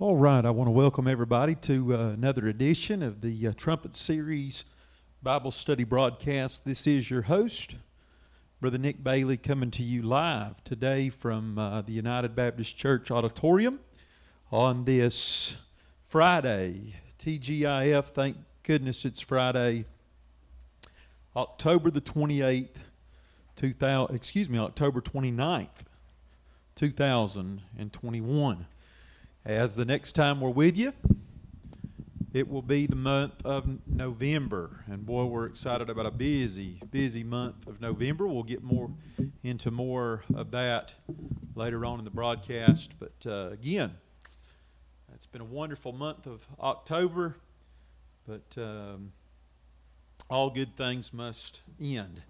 [0.00, 3.94] All right, I want to welcome everybody to uh, another edition of the uh, Trumpet
[3.94, 4.64] Series
[5.22, 6.64] Bible Study broadcast.
[6.64, 7.76] This is your host,
[8.60, 13.78] Brother Nick Bailey, coming to you live today from uh, the United Baptist Church Auditorium
[14.50, 15.54] on this
[16.02, 18.06] Friday, TGIF.
[18.06, 19.84] Thank goodness it's Friday,
[21.36, 22.78] October the 28th,
[23.54, 25.68] 2000, excuse me, October 29th,
[26.74, 28.66] 2021.
[29.46, 30.94] As the next time we're with you,
[32.32, 34.82] it will be the month of November.
[34.90, 38.26] And boy, we're excited about a busy, busy month of November.
[38.26, 38.90] We'll get more
[39.42, 40.94] into more of that
[41.54, 42.92] later on in the broadcast.
[42.98, 43.92] But uh, again,
[45.14, 47.36] it's been a wonderful month of October,
[48.26, 49.12] but um,
[50.30, 52.22] all good things must end.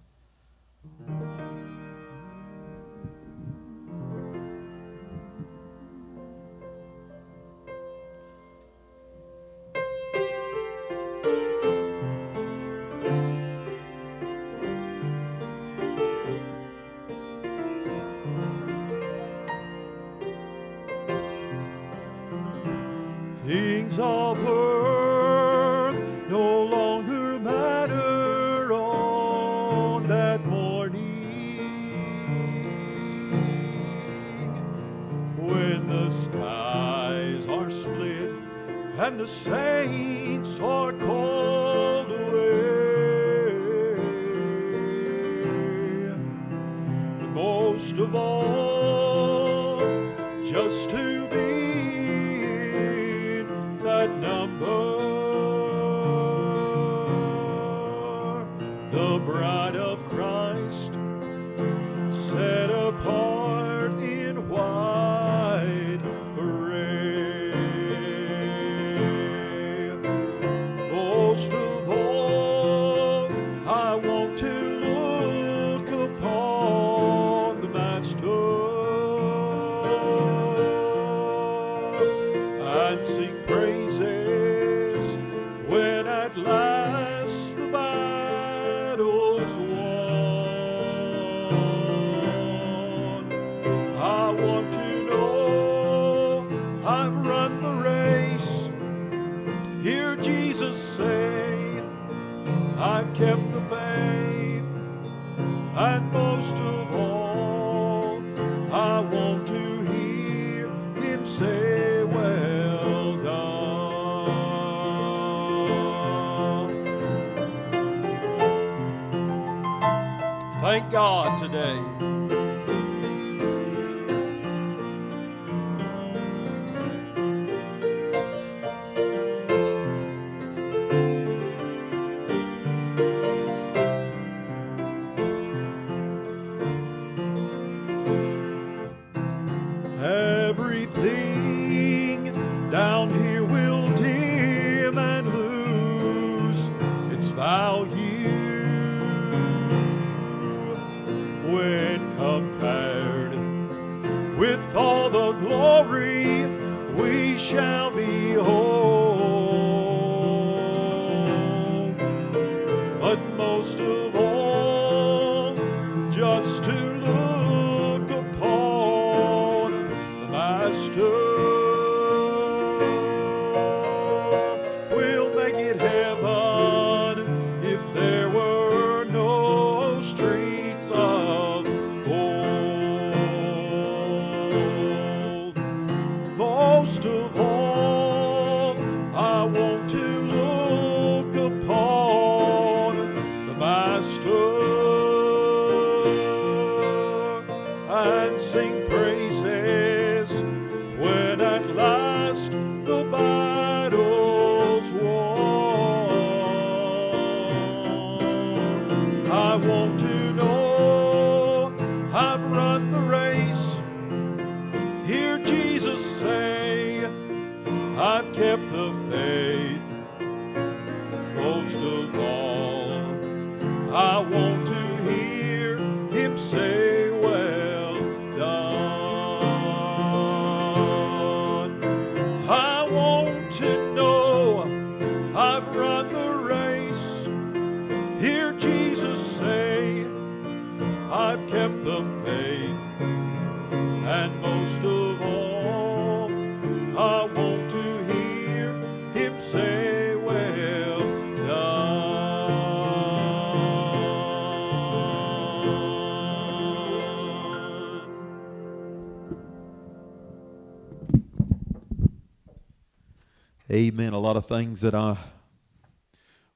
[264.75, 265.17] Things that I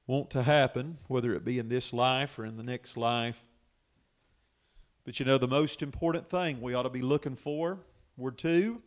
[0.05, 3.41] want to happen, whether it be in this life or in the next life.
[5.05, 7.79] But you know, the most important thing we ought to be looking for,
[8.17, 8.81] were two,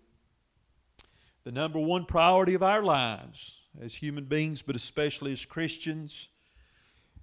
[1.45, 6.29] the number one priority of our lives as human beings, but especially as Christians,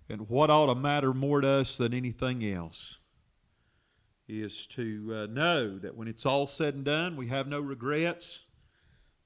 [0.10, 2.98] and what ought to matter more to us than anything else
[4.28, 8.46] is to uh, know that when it's all said and done, we have no regrets.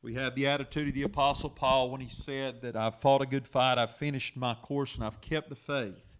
[0.03, 3.25] We have the attitude of the Apostle Paul when he said that I've fought a
[3.25, 6.17] good fight, I've finished my course, and I've kept the faith.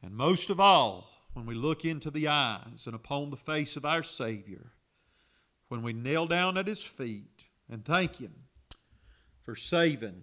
[0.00, 3.84] And most of all, when we look into the eyes and upon the face of
[3.84, 4.70] our Savior,
[5.68, 8.34] when we kneel down at His feet and thank Him
[9.42, 10.22] for saving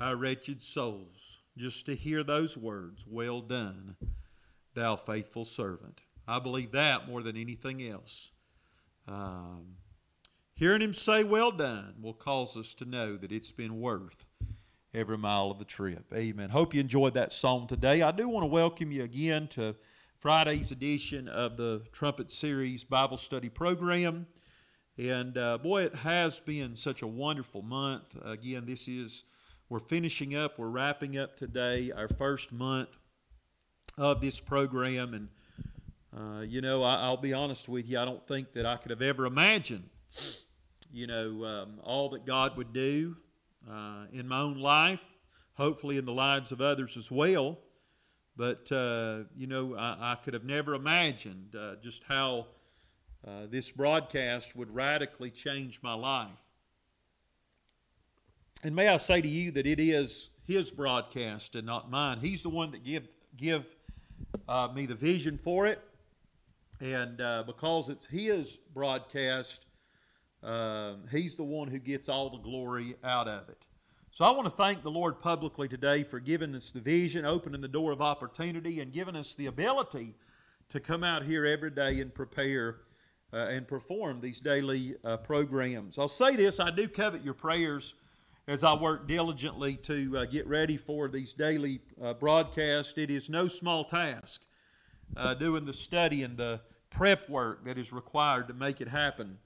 [0.00, 3.96] our wretched souls, just to hear those words, Well done,
[4.74, 6.02] thou faithful servant.
[6.28, 8.30] I believe that more than anything else.
[9.08, 9.78] Um,
[10.56, 14.24] hearing him say, Well done, will cause us to know that it's been worth
[14.92, 16.04] every mile of the trip.
[16.14, 16.50] Amen.
[16.50, 18.02] Hope you enjoyed that song today.
[18.02, 19.76] I do want to welcome you again to
[20.18, 24.26] Friday's edition of the Trumpet Series Bible Study Program.
[24.98, 28.16] And uh, boy, it has been such a wonderful month.
[28.24, 29.24] Again, this is,
[29.68, 32.96] we're finishing up, we're wrapping up today our first month
[33.98, 35.12] of this program.
[35.12, 35.28] And
[36.16, 38.90] uh, you know, I, will be honest with you, I don't think that I could
[38.90, 39.84] have ever imagined,
[40.96, 43.16] you know, um, all that God would do
[43.70, 45.04] uh, in my own life,
[45.52, 47.58] hopefully in the lives of others as well.
[48.34, 52.46] But, uh, you know, I, I, could have never imagined uh, just how
[53.26, 56.30] uh, this broadcast would radically change my life.
[58.62, 62.20] And may I say to you that it is his broadcast and not mine.
[62.20, 63.06] He's the one that give,
[63.36, 63.66] give
[64.48, 65.78] uh, me the vision for it
[66.80, 69.66] and uh, because it's his broadcast,
[70.46, 73.66] um, he's the one who gets all the glory out of it.
[74.12, 77.60] So I want to thank the Lord publicly today for giving us the vision, opening
[77.60, 80.14] the door of opportunity, and giving us the ability
[80.68, 82.76] to come out here every day and prepare
[83.32, 85.98] uh, and perform these daily uh, programs.
[85.98, 87.94] I'll say this I do covet your prayers
[88.46, 92.94] as I work diligently to uh, get ready for these daily uh, broadcasts.
[92.96, 94.42] It is no small task
[95.16, 96.60] uh, doing the study and the
[96.90, 99.38] prep work that is required to make it happen.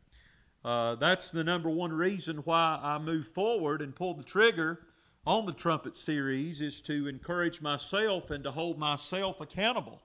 [0.64, 4.80] Uh, that's the number one reason why I moved forward and pulled the trigger
[5.26, 10.02] on the trumpet series is to encourage myself and to hold myself accountable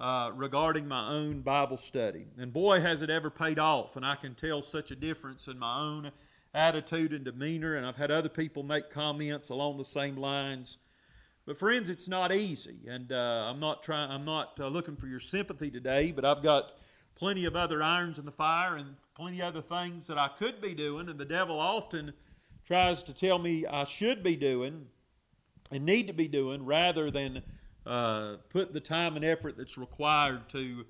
[0.00, 2.26] uh, regarding my own Bible study.
[2.38, 3.96] And boy, has it ever paid off!
[3.96, 6.10] And I can tell such a difference in my own
[6.54, 7.76] attitude and demeanor.
[7.76, 10.78] And I've had other people make comments along the same lines.
[11.46, 14.10] But friends, it's not easy, and uh, I'm not trying.
[14.10, 16.10] I'm not uh, looking for your sympathy today.
[16.10, 16.72] But I've got
[17.14, 20.74] plenty of other irons in the fire, and plenty other things that I could be
[20.74, 21.08] doing.
[21.08, 22.12] And the devil often
[22.66, 24.86] tries to tell me I should be doing
[25.70, 27.42] and need to be doing, rather than
[27.84, 30.84] uh, put the time and effort that's required to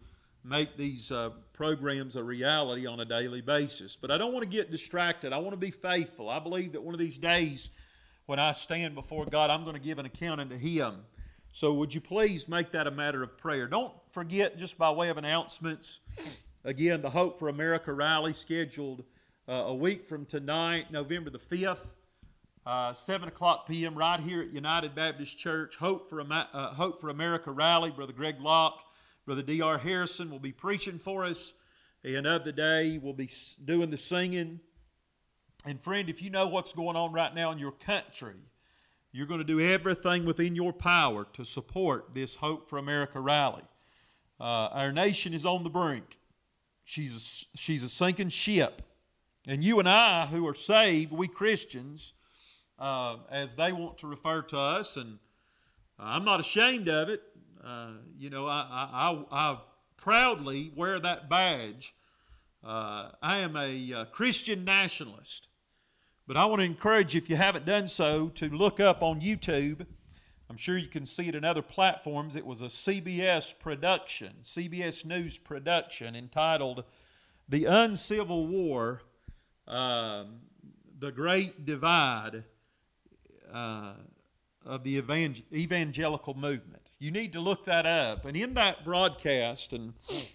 [0.45, 3.97] make these uh, programs a reality on a daily basis.
[3.97, 5.33] But I don't want to get distracted.
[5.33, 6.29] I want to be faithful.
[6.29, 7.71] I believe that one of these days
[8.27, 10.97] when I stand before God, I'm going to give an account unto Him.
[11.53, 13.67] So, would you please make that a matter of prayer?
[13.67, 16.01] Don't forget, just by way of announcements,
[16.67, 19.05] again, the Hope for America rally scheduled
[19.49, 21.87] uh, a week from tonight, November the 5th,
[22.67, 25.77] uh, 7 o'clock p.m., right here at United Baptist Church.
[25.77, 27.93] Hope for, uh, Hope for America rally.
[27.93, 28.81] Brother Greg Locke,
[29.25, 29.79] Brother D.R.
[29.79, 31.55] Harrison will be preaching for us.
[32.03, 33.31] And of the day, we'll be
[33.65, 34.59] doing the singing.
[35.65, 38.35] And friend, if you know what's going on right now in your country,
[39.13, 43.63] you're going to do everything within your power to support this Hope for America rally.
[44.41, 46.19] Uh, our nation is on the brink.
[46.89, 48.81] She's a, she's a sinking ship.
[49.45, 52.13] And you and I, who are saved, we Christians,
[52.79, 55.19] uh, as they want to refer to us, and
[55.99, 57.23] I'm not ashamed of it.
[57.63, 59.59] Uh, you know, I, I, I,
[59.97, 61.93] proudly wear that badge.
[62.65, 65.49] Uh, I am a uh, Christian nationalist.
[66.29, 69.21] But I want to encourage you, if you haven't done so, to look up on
[69.21, 69.87] YouTube.
[70.49, 72.37] I'm sure you can see it in other platforms.
[72.37, 76.85] It was a CBS production, CBS News production entitled
[77.49, 79.03] The Uncivil War,
[79.67, 80.25] uh,
[81.01, 82.45] The Great Divide
[83.53, 83.95] uh,
[84.65, 84.99] of the
[85.53, 86.93] Evangelical Movement.
[87.01, 88.25] You need to look that up.
[88.25, 89.95] And in that broadcast, and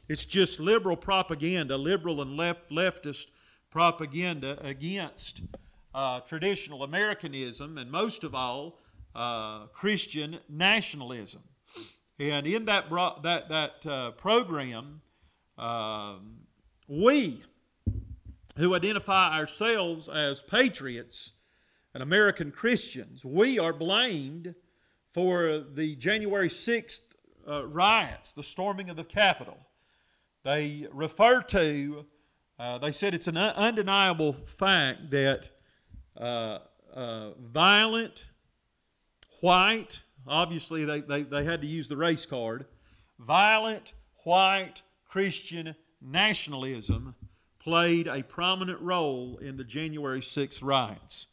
[0.09, 3.27] it's just liberal propaganda, liberal and left, leftist
[3.71, 5.41] propaganda against
[5.95, 8.77] uh, traditional Americanism and most of all
[9.15, 11.41] uh, Christian nationalism.
[12.19, 15.01] And in that bro- that that uh, program,
[15.57, 16.37] um,
[16.87, 17.43] we
[18.57, 21.31] who identify ourselves as patriots
[21.93, 24.55] and American Christians, we are blamed
[25.09, 27.01] for the January 6th
[27.47, 29.57] uh, riots, the storming of the Capitol.
[30.43, 32.05] They refer to,
[32.57, 35.49] uh, they said it's an undeniable fact that
[36.17, 36.59] uh,
[36.93, 38.25] uh, violent,
[39.41, 42.65] white, obviously they, they, they had to use the race card,
[43.19, 43.93] violent,
[44.23, 47.15] white, Christian nationalism
[47.59, 51.27] played a prominent role in the January 6th riots.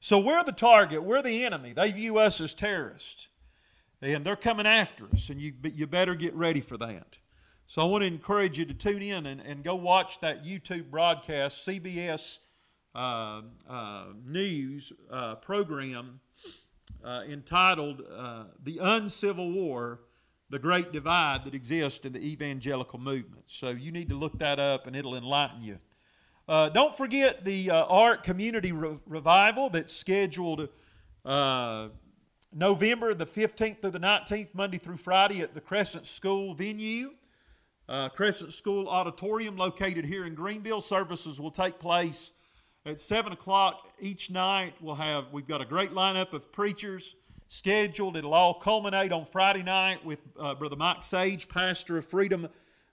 [0.00, 1.72] So we're the target, we're the enemy.
[1.72, 3.28] They view us as terrorists.
[4.00, 7.18] And they're coming after us, and you, you better get ready for that.
[7.66, 10.90] So I want to encourage you to tune in and, and go watch that YouTube
[10.90, 12.38] broadcast, CBS
[12.94, 16.20] uh, uh, News uh, program
[17.04, 20.00] uh, entitled uh, The Uncivil War
[20.50, 23.44] The Great Divide That Exists in the Evangelical Movement.
[23.46, 25.78] So you need to look that up, and it'll enlighten you.
[26.48, 30.68] Uh, don't forget the uh, Ark Community Re- Revival that's scheduled
[31.24, 31.88] uh,
[32.52, 37.12] November the 15th through the 19th, Monday through Friday at the Crescent School venue.
[37.88, 40.80] Uh, Crescent School Auditorium located here in Greenville.
[40.80, 42.32] Services will take place
[42.86, 44.74] at 7 o'clock each night.
[44.78, 47.14] We'll have, we've got a great lineup of preachers
[47.48, 48.14] scheduled.
[48.14, 52.46] It'll all culminate on Friday night with uh, Brother Mike Sage, pastor of Freedom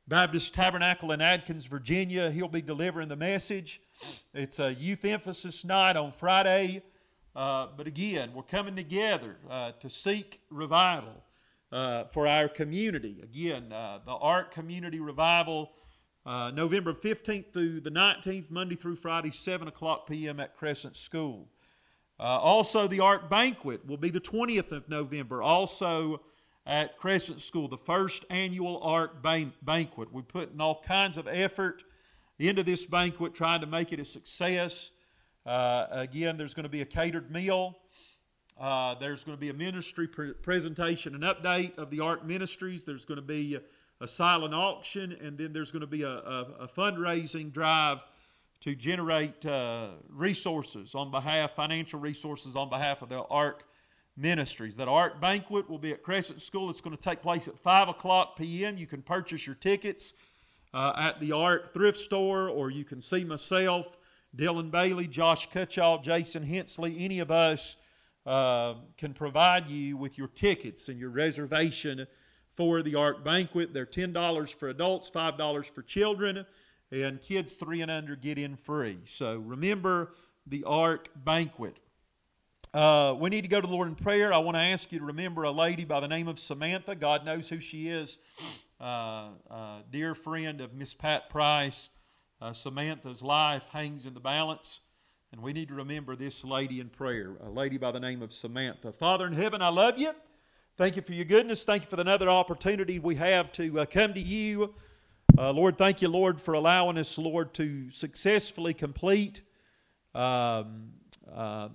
[0.07, 2.31] Baptist Tabernacle in Atkins, Virginia.
[2.31, 3.81] He'll be delivering the message.
[4.33, 6.83] It's a youth emphasis night on Friday.
[7.35, 11.21] Uh, but again, we're coming together uh, to seek revival
[11.73, 13.19] uh, for our community.
[13.21, 15.71] Again, uh, the Ark Community Revival,
[16.25, 20.39] uh, November 15th through the 19th, Monday through Friday, 7 o'clock p.m.
[20.39, 21.47] at Crescent School.
[22.19, 25.41] Uh, also, the Ark Banquet will be the 20th of November.
[25.41, 26.21] Also,
[26.67, 30.13] at Crescent School, the first annual Ark ban- banquet.
[30.13, 31.83] We're putting all kinds of effort
[32.37, 34.91] into this banquet, trying to make it a success.
[35.45, 37.75] Uh, again, there's going to be a catered meal.
[38.59, 42.83] Uh, there's going to be a ministry pre- presentation, an update of the Ark Ministries.
[42.83, 43.57] There's going to be
[44.01, 47.99] a, silent auction, and then there's going to be a, a, a fundraising drive
[48.61, 53.63] to generate uh, resources on behalf, financial resources on behalf of the Ark
[54.17, 54.75] Ministries.
[54.75, 56.69] That Ark Banquet will be at Crescent School.
[56.69, 58.77] It's going to take place at 5 o'clock p.m.
[58.77, 60.13] You can purchase your tickets
[60.73, 63.97] uh, at the Ark Thrift Store, or you can see myself,
[64.35, 67.75] Dylan Bailey, Josh Cutchall, Jason Hensley, any of us
[68.25, 72.05] uh, can provide you with your tickets and your reservation
[72.51, 73.73] for the Ark Banquet.
[73.73, 76.45] They're $10 for adults, $5 for children,
[76.91, 78.99] and kids three and under get in free.
[79.05, 80.13] So remember
[80.45, 81.77] the Ark Banquet.
[82.73, 84.33] Uh, we need to go to the Lord in prayer.
[84.33, 86.95] I want to ask you to remember a lady by the name of Samantha.
[86.95, 88.17] God knows who she is.
[88.79, 91.89] Uh, uh, dear friend of Miss Pat Price.
[92.41, 94.79] Uh, Samantha's life hangs in the balance,
[95.31, 98.33] and we need to remember this lady in prayer, a lady by the name of
[98.33, 98.91] Samantha.
[98.91, 100.11] Father in heaven, I love you.
[100.81, 101.63] Thank you for your goodness.
[101.63, 104.73] Thank you for another opportunity we have to uh, come to you.
[105.37, 109.43] Uh, Lord, thank you, Lord, for allowing us, Lord, to successfully complete.
[110.15, 110.93] Um,
[111.31, 111.69] uh,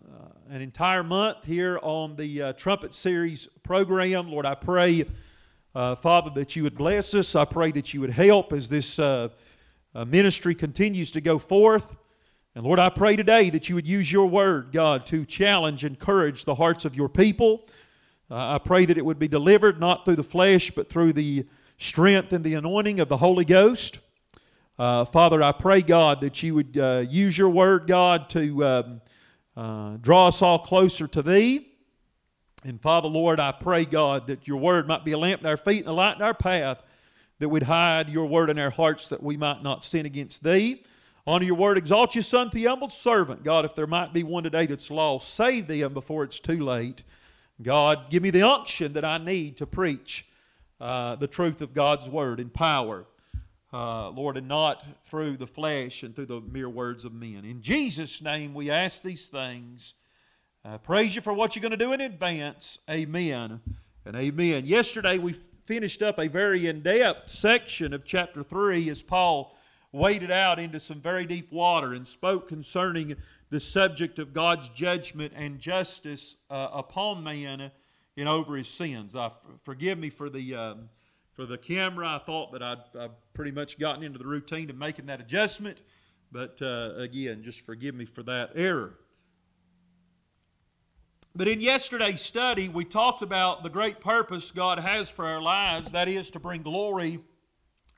[0.51, 4.29] an entire month here on the uh, Trumpet Series program.
[4.29, 5.05] Lord, I pray,
[5.77, 7.37] uh, Father, that you would bless us.
[7.37, 9.29] I pray that you would help as this uh,
[9.95, 11.95] uh, ministry continues to go forth.
[12.57, 16.45] And Lord, I pray today that you would use your word, God, to challenge encourage
[16.45, 17.69] the hearts of your people.
[18.31, 21.47] I pray that it would be delivered not through the flesh, but through the
[21.79, 24.01] strength and the anointing of the Holy Ghost.
[24.79, 29.01] Uh, Father, I pray, God, that you would uh, use your word, God, to um,
[29.57, 31.69] uh, draw us all closer to Thee.
[32.65, 35.57] And Father, Lord, I pray, God, that your word might be a lamp to our
[35.57, 36.83] feet and a light in our path,
[37.39, 40.83] that we'd hide your word in our hearts that we might not sin against Thee.
[41.29, 43.45] Honor your word, exalt your son, the humble servant.
[43.45, 47.05] God, if there might be one today that's lost, save them before it's too late.
[47.63, 50.27] God, give me the unction that I need to preach
[50.81, 53.07] uh, the truth of God's word in power
[53.73, 57.45] uh, Lord, and not through the flesh and through the mere words of men.
[57.45, 59.95] In Jesus' name, we ask these things.
[60.65, 62.79] Uh, praise you for what you're going to do in advance.
[62.89, 63.61] Amen
[64.05, 64.67] and amen.
[64.67, 65.35] Yesterday, we
[65.67, 69.57] finished up a very in depth section of chapter 3 as Paul
[69.93, 73.17] waded out into some very deep water and spoke concerning
[73.51, 77.71] the subject of God's judgment and justice uh, upon man
[78.17, 79.15] and over his sins.
[79.15, 79.31] Uh,
[79.65, 80.55] forgive me for the.
[80.55, 80.89] Um,
[81.37, 82.09] for the camera.
[82.09, 85.83] I thought that I'd, I'd pretty much gotten into the routine of making that adjustment,
[86.33, 88.95] but uh, again, just forgive me for that error.
[91.35, 95.91] But in yesterday's study, we talked about the great purpose God has for our lives
[95.91, 97.21] that is, to bring glory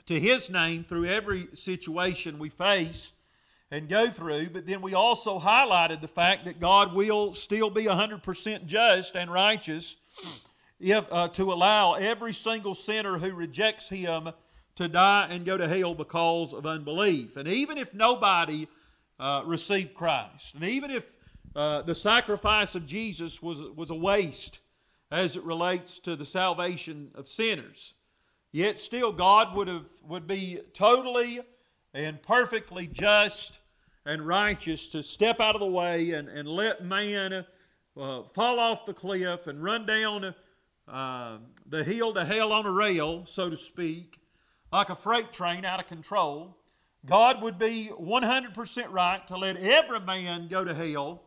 [0.06, 3.12] to His name through every situation we face
[3.70, 7.84] and go through, but then we also highlighted the fact that God will still be
[7.84, 9.96] 100% just and righteous
[10.80, 14.30] if, uh, to allow every single sinner who rejects Him
[14.76, 17.36] to die and go to hell because of unbelief.
[17.36, 18.68] And even if nobody
[19.18, 21.04] uh, received Christ, and even if
[21.54, 24.60] uh, the sacrifice of Jesus was, was a waste
[25.10, 27.94] as it relates to the salvation of sinners,
[28.52, 31.40] yet still God would, have, would be totally
[31.94, 33.57] and perfectly just
[34.08, 37.44] and righteous to step out of the way and, and let man
[37.94, 40.34] uh, fall off the cliff and run down
[40.88, 41.36] uh,
[41.66, 44.18] the hill to hell on a rail, so to speak,
[44.72, 46.56] like a freight train out of control.
[47.04, 51.24] God would be 100% right to let every man go to hell,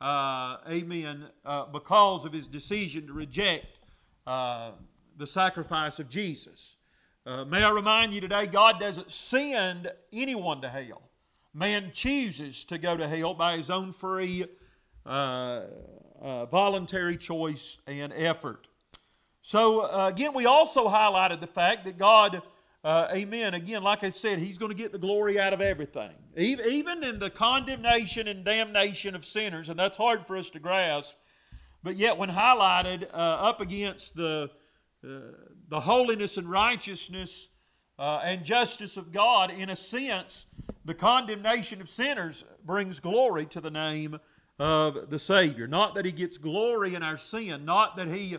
[0.00, 3.78] uh, amen, uh, because of his decision to reject
[4.26, 4.72] uh,
[5.16, 6.78] the sacrifice of Jesus.
[7.24, 11.07] Uh, may I remind you today, God doesn't send anyone to hell.
[11.54, 14.44] Man chooses to go to hell by his own free,
[15.06, 15.62] uh,
[16.20, 18.68] uh, voluntary choice and effort.
[19.42, 22.42] So, uh, again, we also highlighted the fact that God,
[22.84, 26.12] uh, amen, again, like I said, He's going to get the glory out of everything.
[26.36, 31.16] Even in the condemnation and damnation of sinners, and that's hard for us to grasp,
[31.82, 34.50] but yet when highlighted uh, up against the
[35.68, 37.48] the holiness and righteousness
[37.98, 40.46] uh, and justice of God, in a sense,
[40.84, 44.18] the condemnation of sinners brings glory to the name
[44.58, 45.66] of the Savior.
[45.66, 48.36] Not that He gets glory in our sin, not that He,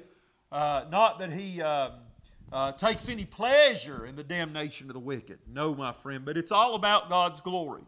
[0.52, 1.92] uh, not that He uh,
[2.52, 5.40] uh takes any pleasure in the damnation of the wicked.
[5.52, 7.84] No, my friend, but it's all about God's glory.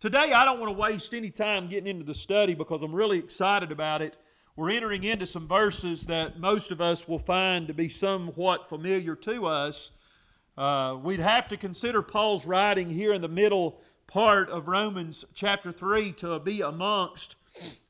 [0.00, 3.18] Today, I don't want to waste any time getting into the study because I'm really
[3.18, 4.16] excited about it.
[4.54, 9.16] We're entering into some verses that most of us will find to be somewhat familiar
[9.16, 9.90] to us.
[10.58, 15.70] Uh, we'd have to consider Paul's writing here in the middle part of Romans chapter
[15.70, 17.36] 3 to be amongst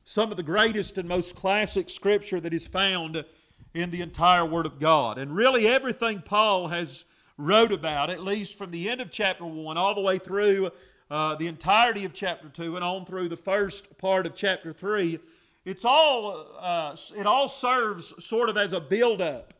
[0.03, 3.25] some of the greatest and most classic scripture that is found
[3.73, 5.17] in the entire Word of God.
[5.17, 7.05] And really, everything Paul has
[7.37, 10.69] wrote about, at least from the end of chapter 1 all the way through
[11.09, 15.17] uh, the entirety of chapter 2 and on through the first part of chapter 3,
[15.65, 19.55] it's all, uh, it all serves sort of as a build-up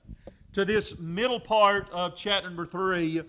[0.54, 3.22] to this middle part of chapter number 3.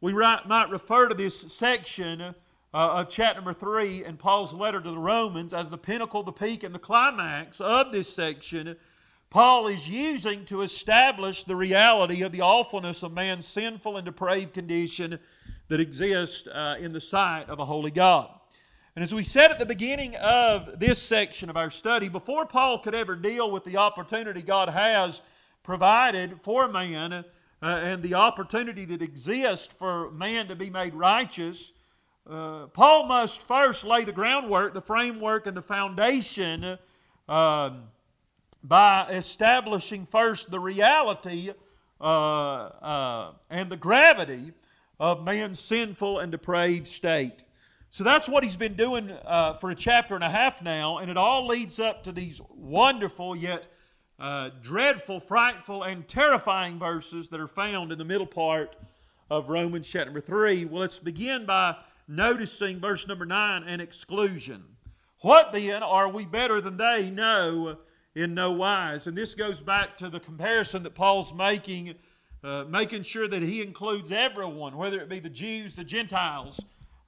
[0.00, 2.32] We might refer to this section uh,
[2.72, 6.62] of chapter number 3 in Paul's letter to the Romans as the pinnacle, the peak,
[6.62, 8.76] and the climax of this section.
[9.28, 14.54] Paul is using to establish the reality of the awfulness of man's sinful and depraved
[14.54, 15.18] condition
[15.66, 18.30] that exists uh, in the sight of a holy God.
[18.94, 22.78] And as we said at the beginning of this section of our study, before Paul
[22.78, 25.22] could ever deal with the opportunity God has
[25.68, 27.22] provided for man uh,
[27.60, 31.74] and the opportunity that exists for man to be made righteous,
[32.26, 36.78] uh, Paul must first lay the groundwork, the framework, and the foundation
[37.28, 37.70] uh,
[38.64, 41.50] by establishing first the reality
[42.00, 44.52] uh, uh, and the gravity
[44.98, 47.44] of man's sinful and depraved state.
[47.90, 51.10] So that's what he's been doing uh, for a chapter and a half now, and
[51.10, 53.66] it all leads up to these wonderful yet
[54.18, 58.76] uh, dreadful, frightful, and terrifying verses that are found in the middle part
[59.30, 60.64] of Romans chapter number 3.
[60.64, 61.76] Well, let's begin by
[62.08, 64.64] noticing verse number 9 an exclusion.
[65.20, 67.10] What then are we better than they?
[67.10, 67.78] No,
[68.14, 69.06] in no wise.
[69.06, 71.94] And this goes back to the comparison that Paul's making,
[72.42, 76.60] uh, making sure that he includes everyone, whether it be the Jews, the Gentiles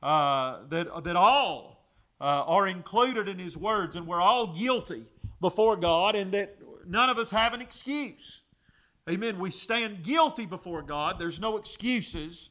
[0.03, 1.81] uh, that, that all
[2.20, 5.05] uh, are included in His words, and we're all guilty
[5.40, 8.43] before God, and that none of us have an excuse.
[9.09, 9.38] Amen.
[9.38, 11.19] We stand guilty before God.
[11.19, 12.51] There's no excuses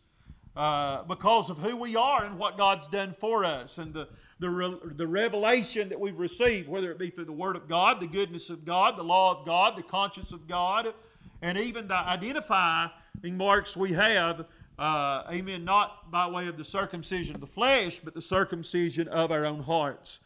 [0.55, 4.49] uh, because of who we are and what God's done for us, and the the,
[4.49, 8.07] re- the revelation that we've received, whether it be through the Word of God, the
[8.07, 10.93] goodness of God, the law of God, the conscience of God,
[11.41, 12.89] and even the identifying
[13.23, 14.45] marks we have
[14.79, 19.29] uh, amen, not by way of the circumcision of the flesh, but the circumcision of
[19.29, 20.21] our own hearts.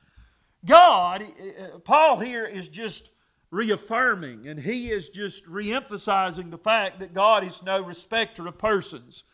[0.64, 3.10] God, uh, Paul here is just
[3.54, 9.26] reaffirming and he is just reemphasizing the fact that God is no respecter of persons.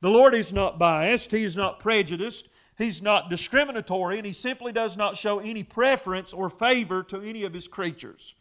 [0.00, 4.72] The Lord is not biased, He is not prejudiced, He's not discriminatory, and He simply
[4.72, 8.34] does not show any preference or favor to any of His creatures.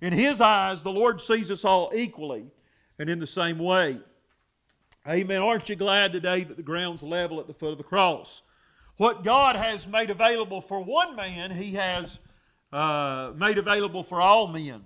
[0.00, 2.46] In His eyes, the Lord sees us all equally
[2.98, 3.98] and in the same way.
[5.08, 5.42] Amen.
[5.42, 8.42] Aren't you glad today that the ground's level at the foot of the cross?
[8.98, 12.20] What God has made available for one man, He has
[12.76, 14.84] uh, made available for all men.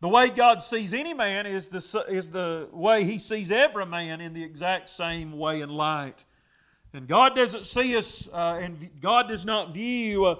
[0.00, 4.20] The way God sees any man is the, is the way He sees every man
[4.20, 6.24] in the exact same way and light.
[6.92, 10.36] And God doesn't see us, uh, and God does not view uh,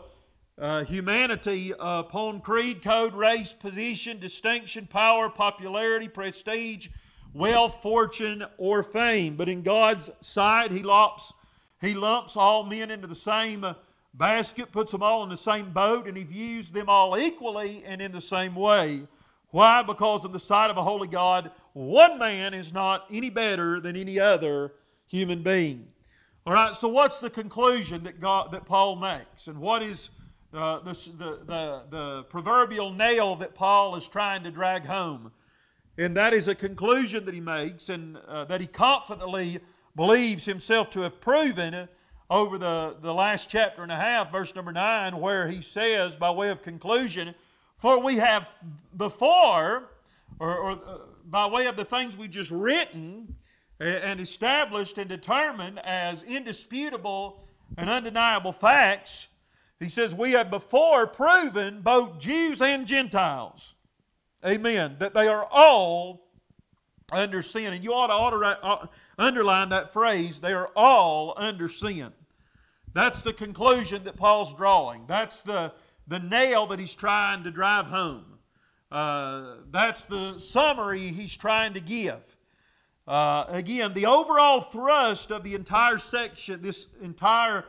[0.59, 6.89] uh, humanity upon creed, code, race, position, distinction, power, popularity, prestige,
[7.33, 9.37] wealth, fortune, or fame.
[9.37, 11.33] But in God's sight, He lumps,
[11.81, 13.75] he lumps all men into the same uh,
[14.19, 18.03] basket, puts them all in the same boat, and He views them all equally and
[18.03, 19.03] in the same way.
[19.51, 19.83] Why?
[19.83, 23.97] Because in the sight of a holy God, one man is not any better than
[23.97, 24.75] any other
[25.07, 25.87] human being.
[26.47, 29.49] All right, so what's the conclusion that, God, that Paul makes?
[29.49, 30.11] And what is
[30.53, 35.31] uh, the, the, the, the proverbial nail that Paul is trying to drag home?
[35.99, 39.59] And that is a conclusion that he makes and uh, that he confidently
[39.97, 41.89] believes himself to have proven
[42.31, 46.31] over the, the last chapter and a half, verse number 9, where he says, by
[46.31, 47.35] way of conclusion,
[47.77, 48.47] For we have
[48.97, 49.91] before,
[50.39, 53.35] or, or uh, by way of the things we've just written
[53.81, 57.45] and established and determined as indisputable
[57.77, 59.29] and undeniable facts,
[59.79, 63.75] he says, We have before proven both Jews and Gentiles,
[64.45, 66.29] amen, that they are all
[67.13, 67.73] under sin.
[67.73, 68.87] And you ought to uh,
[69.19, 72.13] underline that phrase, they are all under sin.
[72.93, 75.05] That's the conclusion that Paul's drawing.
[75.07, 75.73] That's the,
[76.07, 78.25] the nail that he's trying to drive home.
[78.91, 82.37] Uh, that's the summary he's trying to give.
[83.07, 87.65] Uh, again, the overall thrust of the entire section, this entire,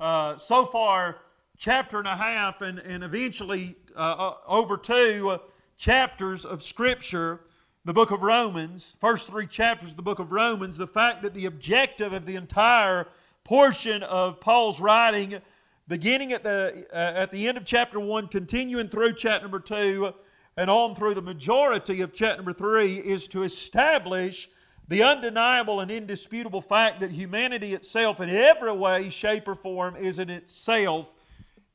[0.00, 1.18] uh, so far,
[1.56, 5.38] chapter and a half, and, and eventually uh, uh, over two
[5.76, 7.40] chapters of Scripture,
[7.84, 11.34] the book of Romans, first three chapters of the book of Romans, the fact that
[11.34, 13.06] the objective of the entire
[13.44, 15.38] portion of Paul's writing,
[15.86, 20.12] beginning at the, uh, at the end of chapter 1, continuing through chapter number 2,
[20.56, 24.48] and on through the majority of chapter number 3, is to establish
[24.88, 30.18] the undeniable and indisputable fact that humanity itself, in every way, shape, or form, is
[30.18, 31.12] in itself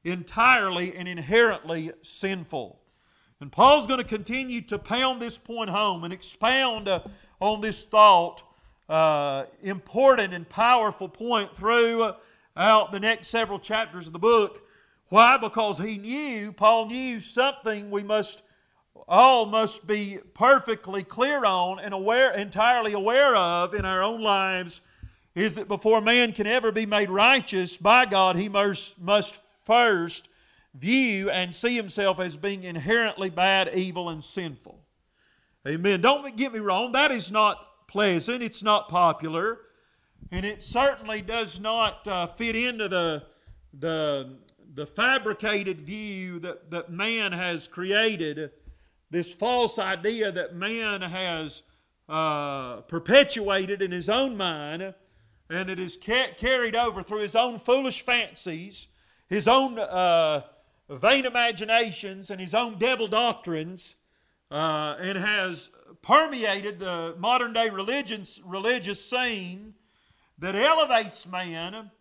[0.04, 2.80] entirely and inherently sinful.
[3.42, 7.02] And Paul's going to continue to pound this point home and expound uh,
[7.40, 8.44] on this thought,
[8.90, 12.18] uh, important and powerful point throughout
[12.56, 14.64] the next several chapters of the book.
[15.10, 15.38] Why?
[15.38, 18.42] Because he knew, Paul knew something we must
[19.08, 24.82] all must be perfectly clear on and aware, entirely aware of in our own lives
[25.36, 30.28] is that before man can ever be made righteous by God, he must, must first
[30.74, 34.80] view and see himself as being inherently bad, evil, and sinful.
[35.68, 36.02] Amen.
[36.02, 39.60] Don't get me wrong, that is not pleasant, it's not popular,
[40.32, 43.24] and it certainly does not uh, fit into the,
[43.74, 44.38] the,
[44.76, 48.52] the fabricated view that, that man has created,
[49.10, 51.64] this false idea that man has
[52.08, 54.94] uh, perpetuated in his own mind,
[55.50, 58.88] and it is ca- carried over through his own foolish fancies,
[59.28, 59.78] his own.
[59.78, 60.42] Uh,
[60.90, 63.96] vain imaginations and his own devil doctrines
[64.52, 65.70] uh, and has
[66.02, 69.74] permeated the modern day religions, religious scene
[70.38, 71.92] that elevates man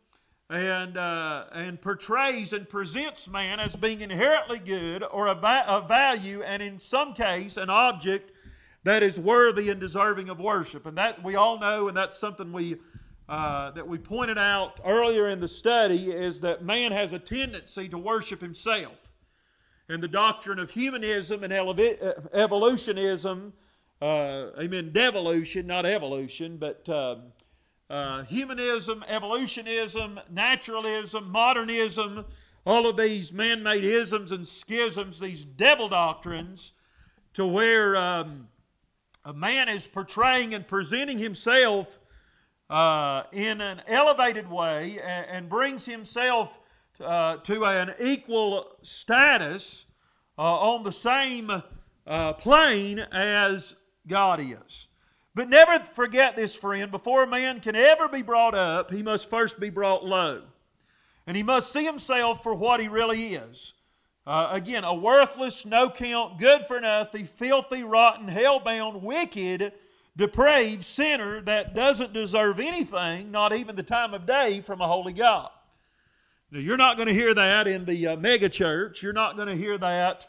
[0.50, 5.86] and, uh, and portrays and presents man as being inherently good or a, va- a
[5.86, 8.32] value and in some case an object
[8.84, 10.86] that is worthy and deserving of worship.
[10.86, 12.76] And that we all know, and that's something we
[13.28, 17.86] uh, that we pointed out earlier in the study is that man has a tendency
[17.86, 19.12] to worship himself.
[19.90, 23.52] And the doctrine of humanism and uh, evolutionism,
[24.00, 27.22] uh, amen, devolution, not evolution, but um,
[27.90, 32.24] uh, humanism, evolutionism, naturalism, modernism,
[32.64, 36.72] all of these man made isms and schisms, these devil doctrines,
[37.32, 38.48] to where um,
[39.24, 41.98] a man is portraying and presenting himself
[42.70, 46.58] uh, in an elevated way and, and brings himself
[47.00, 49.86] uh, to an equal status
[50.38, 51.50] uh, on the same
[52.06, 53.76] uh, plane as
[54.08, 54.88] God is.
[55.34, 56.90] But never forget this, friend.
[56.90, 60.42] Before a man can ever be brought up, he must first be brought low.
[61.26, 63.74] And he must see himself for what he really is.
[64.26, 69.72] Uh, again, a worthless, no count, good for nothing, filthy, rotten, hell bound, wicked,
[70.16, 75.12] depraved sinner that doesn't deserve anything, not even the time of day, from a holy
[75.12, 75.50] God.
[76.50, 79.02] Now, you're not going to hear that in the uh, mega church.
[79.02, 80.28] You're not going to hear that,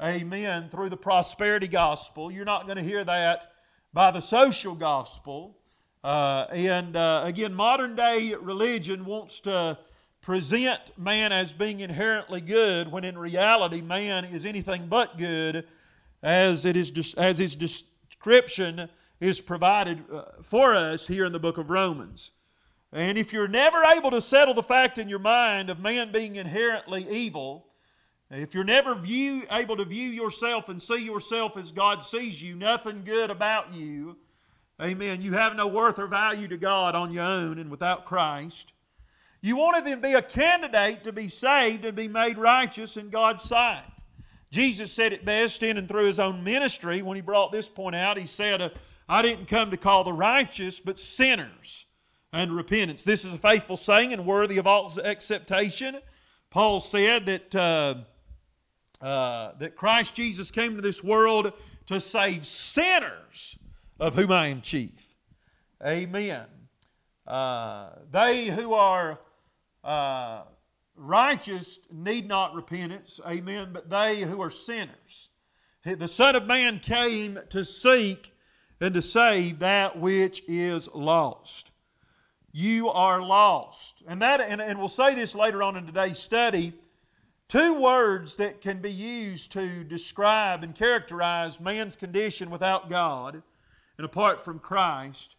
[0.00, 2.30] amen, through the prosperity gospel.
[2.30, 3.52] You're not going to hear that
[3.92, 5.58] by the social gospel.
[6.04, 9.78] Uh, and uh, again, modern day religion wants to
[10.20, 15.66] present man as being inherently good when in reality man is anything but good
[16.22, 18.88] as it is as his description
[19.20, 22.30] is provided uh, for us here in the book of Romans.
[22.92, 26.36] And if you're never able to settle the fact in your mind of man being
[26.36, 27.66] inherently evil,
[28.40, 32.56] if you're never view, able to view yourself and see yourself as God sees you,
[32.56, 34.16] nothing good about you,
[34.80, 38.72] amen, you have no worth or value to God on your own and without Christ.
[39.42, 43.42] You won't even be a candidate to be saved and be made righteous in God's
[43.42, 43.84] sight.
[44.50, 47.96] Jesus said it best in and through his own ministry when he brought this point
[47.96, 48.16] out.
[48.16, 48.72] He said,
[49.08, 51.86] I didn't come to call the righteous, but sinners
[52.32, 53.02] and repentance.
[53.02, 55.98] This is a faithful saying and worthy of all acceptation.
[56.50, 57.94] Paul said that, uh,
[59.02, 61.52] uh, that Christ Jesus came to this world
[61.86, 63.58] to save sinners,
[63.98, 65.16] of whom I am chief.
[65.84, 66.46] Amen.
[67.26, 69.20] Uh, they who are
[69.84, 70.42] uh,
[70.96, 75.30] righteous need not repentance, amen, but they who are sinners.
[75.84, 78.32] The Son of Man came to seek
[78.80, 81.72] and to save that which is lost
[82.52, 84.02] you are lost.
[84.06, 86.74] And that and, and we'll say this later on in today's study.
[87.52, 93.42] Two words that can be used to describe and characterize man's condition without God
[93.98, 95.36] and apart from Christ.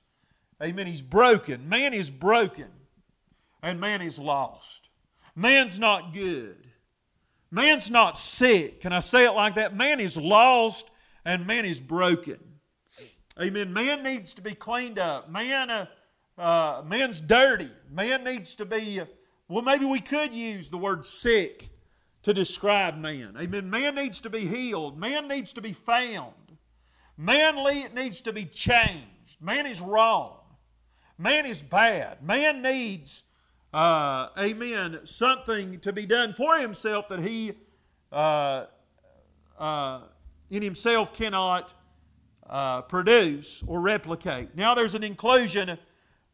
[0.62, 0.86] Amen.
[0.86, 1.67] He's broken.
[1.67, 2.67] Man is broken.
[3.63, 4.89] And man is lost.
[5.36, 6.67] Man's not good.
[7.49, 8.82] Man's not sick.
[8.82, 9.76] Can I say it like that?
[9.76, 10.91] Man is lost
[11.26, 12.38] and man is broken.
[13.41, 13.73] Amen.
[13.73, 15.32] Man needs to be cleaned up.
[15.32, 15.88] Man uh,
[16.38, 17.71] uh, man's dirty.
[17.89, 19.02] Man needs to be,
[19.47, 21.71] well, maybe we could use the word sick
[22.24, 23.36] to describe man.
[23.40, 23.70] Amen.
[23.70, 24.98] Man needs to be healed.
[24.98, 26.34] Man needs to be found.
[27.18, 27.56] Man
[27.94, 29.42] needs to be changed.
[29.42, 30.40] Man is wrong.
[31.18, 32.24] Man is bad.
[32.24, 33.24] Man needs,
[33.74, 37.54] uh, amen, something to be done for himself that he
[38.12, 38.66] uh,
[39.60, 40.02] uh,
[40.50, 41.74] in himself cannot
[42.50, 44.56] uh, produce or replicate.
[44.56, 45.78] Now there's an inclusion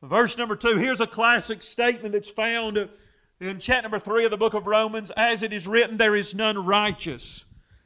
[0.01, 2.89] Verse number two, here's a classic statement that's found
[3.39, 5.11] in chapter number three of the book of Romans.
[5.11, 7.45] As it is written, there is none righteous.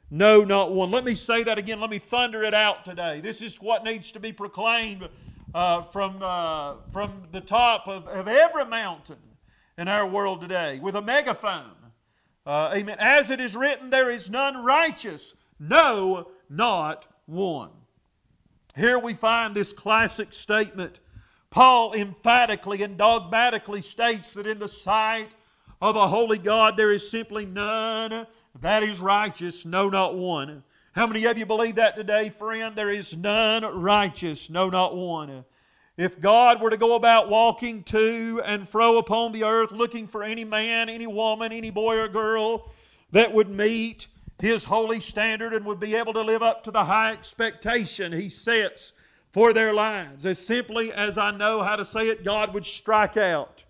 [0.10, 0.90] No, not one.
[0.90, 1.80] Let me say that again.
[1.80, 3.22] Let me thunder it out today.
[3.22, 5.08] This is what needs to be proclaimed
[5.54, 9.18] uh, from, uh, from the top of, of every mountain
[9.78, 11.76] in our world today with a megaphone.
[12.46, 12.98] Uh, amen.
[13.00, 15.36] As it is written, there is none righteous.
[15.60, 17.70] No, not one.
[18.76, 21.00] Here we find this classic statement
[21.52, 25.36] Paul emphatically and dogmatically states that in the sight
[25.84, 28.26] of a holy God there is simply none
[28.62, 30.64] that is righteous, no, not one.
[30.94, 32.74] How many of you believe that today, friend?
[32.74, 35.44] There is none righteous, no, not one.
[35.98, 40.24] If God were to go about walking to and fro upon the earth looking for
[40.24, 42.72] any man, any woman, any boy or girl
[43.12, 44.08] that would meet
[44.40, 48.30] His holy standard and would be able to live up to the high expectation He
[48.30, 48.94] sets
[49.34, 50.26] for their lives.
[50.26, 53.63] As simply as I know how to say it, God would strike out.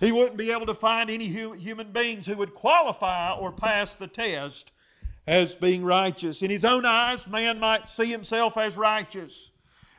[0.00, 4.06] He wouldn't be able to find any human beings who would qualify or pass the
[4.06, 4.72] test
[5.26, 6.42] as being righteous.
[6.42, 9.50] In his own eyes, man might see himself as righteous.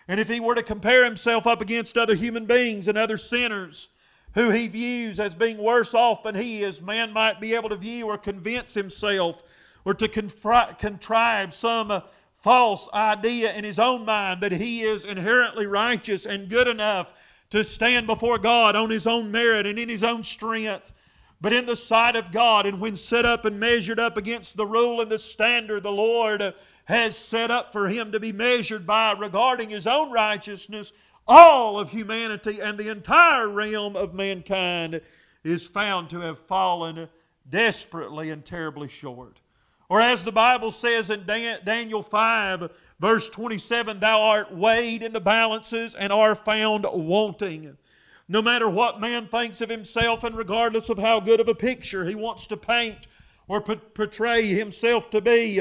[0.08, 3.90] And if he were to compare himself up against other human beings and other sinners
[4.34, 7.76] who he views as being worse off than he is, man might be able to
[7.76, 9.44] view or convince himself
[9.86, 12.02] or to contrive some uh,
[12.34, 17.14] false idea in his own mind that he is inherently righteous and good enough
[17.52, 20.92] to stand before God on his own merit and in his own strength.
[21.40, 24.66] But in the sight of God, and when set up and measured up against the
[24.66, 26.54] rule and the standard the Lord
[26.86, 30.94] has set up for him to be measured by regarding his own righteousness,
[31.28, 35.02] all of humanity and the entire realm of mankind
[35.44, 37.10] is found to have fallen
[37.50, 39.40] desperately and terribly short.
[39.92, 45.20] Or as the Bible says in Daniel 5, verse 27, Thou art weighed in the
[45.20, 47.76] balances and are found wanting.
[48.30, 52.06] No matter what man thinks of himself, and regardless of how good of a picture
[52.06, 53.08] he wants to paint
[53.50, 55.60] or portray himself to be,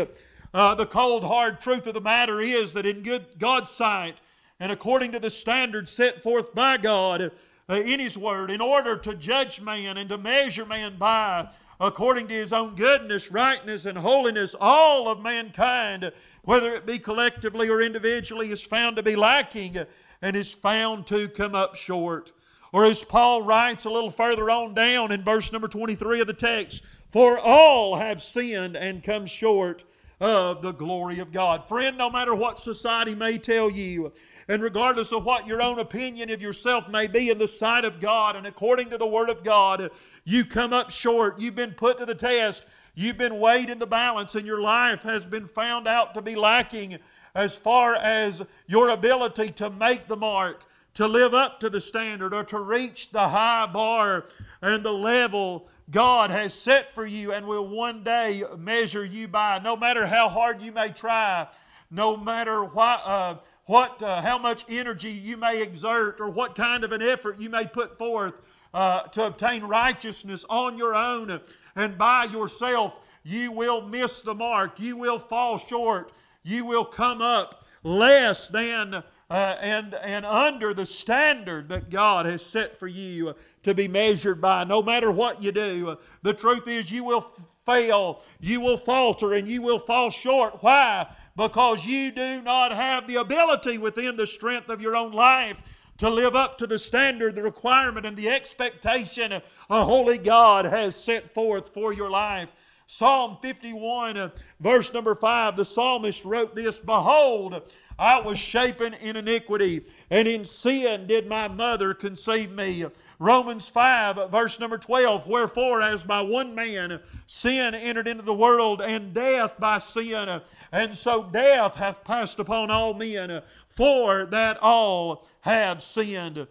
[0.54, 4.20] uh, the cold, hard truth of the matter is that in good God's sight,
[4.60, 7.32] and according to the standard set forth by God
[7.68, 11.48] uh, in His Word, in order to judge man and to measure man by,
[11.80, 16.12] according to his own goodness, rightness, and holiness, all of mankind,
[16.42, 19.78] whether it be collectively or individually, is found to be lacking
[20.20, 22.32] and is found to come up short.
[22.72, 26.32] Or as Paul writes a little further on down in verse number 23 of the
[26.34, 29.84] text, for all have sinned and come short
[30.20, 31.66] of the glory of God.
[31.66, 34.12] Friend, no matter what society may tell you,
[34.50, 38.00] and regardless of what your own opinion of yourself may be in the sight of
[38.00, 39.92] God and according to the Word of God,
[40.24, 41.38] you come up short.
[41.38, 42.64] You've been put to the test.
[42.96, 46.34] You've been weighed in the balance, and your life has been found out to be
[46.34, 46.98] lacking
[47.36, 52.34] as far as your ability to make the mark, to live up to the standard
[52.34, 54.26] or to reach the high bar
[54.62, 59.60] and the level God has set for you and will one day measure you by.
[59.60, 61.46] No matter how hard you may try,
[61.88, 63.36] no matter what, uh,
[63.70, 67.48] what uh, how much energy you may exert or what kind of an effort you
[67.48, 68.40] may put forth
[68.74, 71.40] uh, to obtain righteousness on your own
[71.76, 74.80] and by yourself, you will miss the mark.
[74.80, 76.11] You will fall short.
[76.42, 82.44] You will come up less than uh, and, and under the standard that God has
[82.44, 84.64] set for you to be measured by.
[84.64, 87.33] No matter what you do, the truth is you will
[87.64, 90.61] fail, you will falter, and you will fall short.
[90.61, 91.06] Why?
[91.36, 95.62] Because you do not have the ability within the strength of your own life
[95.98, 100.96] to live up to the standard, the requirement, and the expectation a holy God has
[100.96, 102.52] set forth for your life.
[102.86, 107.62] Psalm 51, uh, verse number 5, the psalmist wrote this Behold,
[107.98, 112.86] I was shapen in iniquity, and in sin did my mother conceive me.
[113.20, 118.80] Romans 5, verse number 12, Wherefore, as by one man sin entered into the world,
[118.80, 120.40] and death by sin,
[120.72, 126.46] and so death hath passed upon all men, for that all have sinned.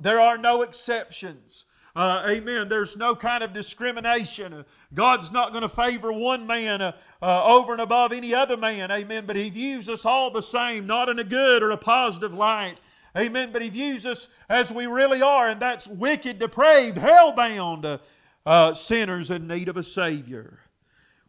[0.00, 1.64] There are no exceptions.
[1.94, 2.68] Uh, amen.
[2.68, 4.64] There's no kind of discrimination.
[4.94, 8.90] God's not going to favor one man uh, uh, over and above any other man.
[8.90, 9.26] Amen.
[9.26, 12.78] But He views us all the same, not in a good or a positive light.
[13.16, 13.50] Amen.
[13.52, 17.98] But He views us as we really are, and that's wicked, depraved, hell-bound uh,
[18.44, 20.58] uh, sinners in need of a Savior.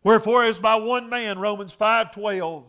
[0.04, 2.66] Wherefore, as by one man, Romans 5 12,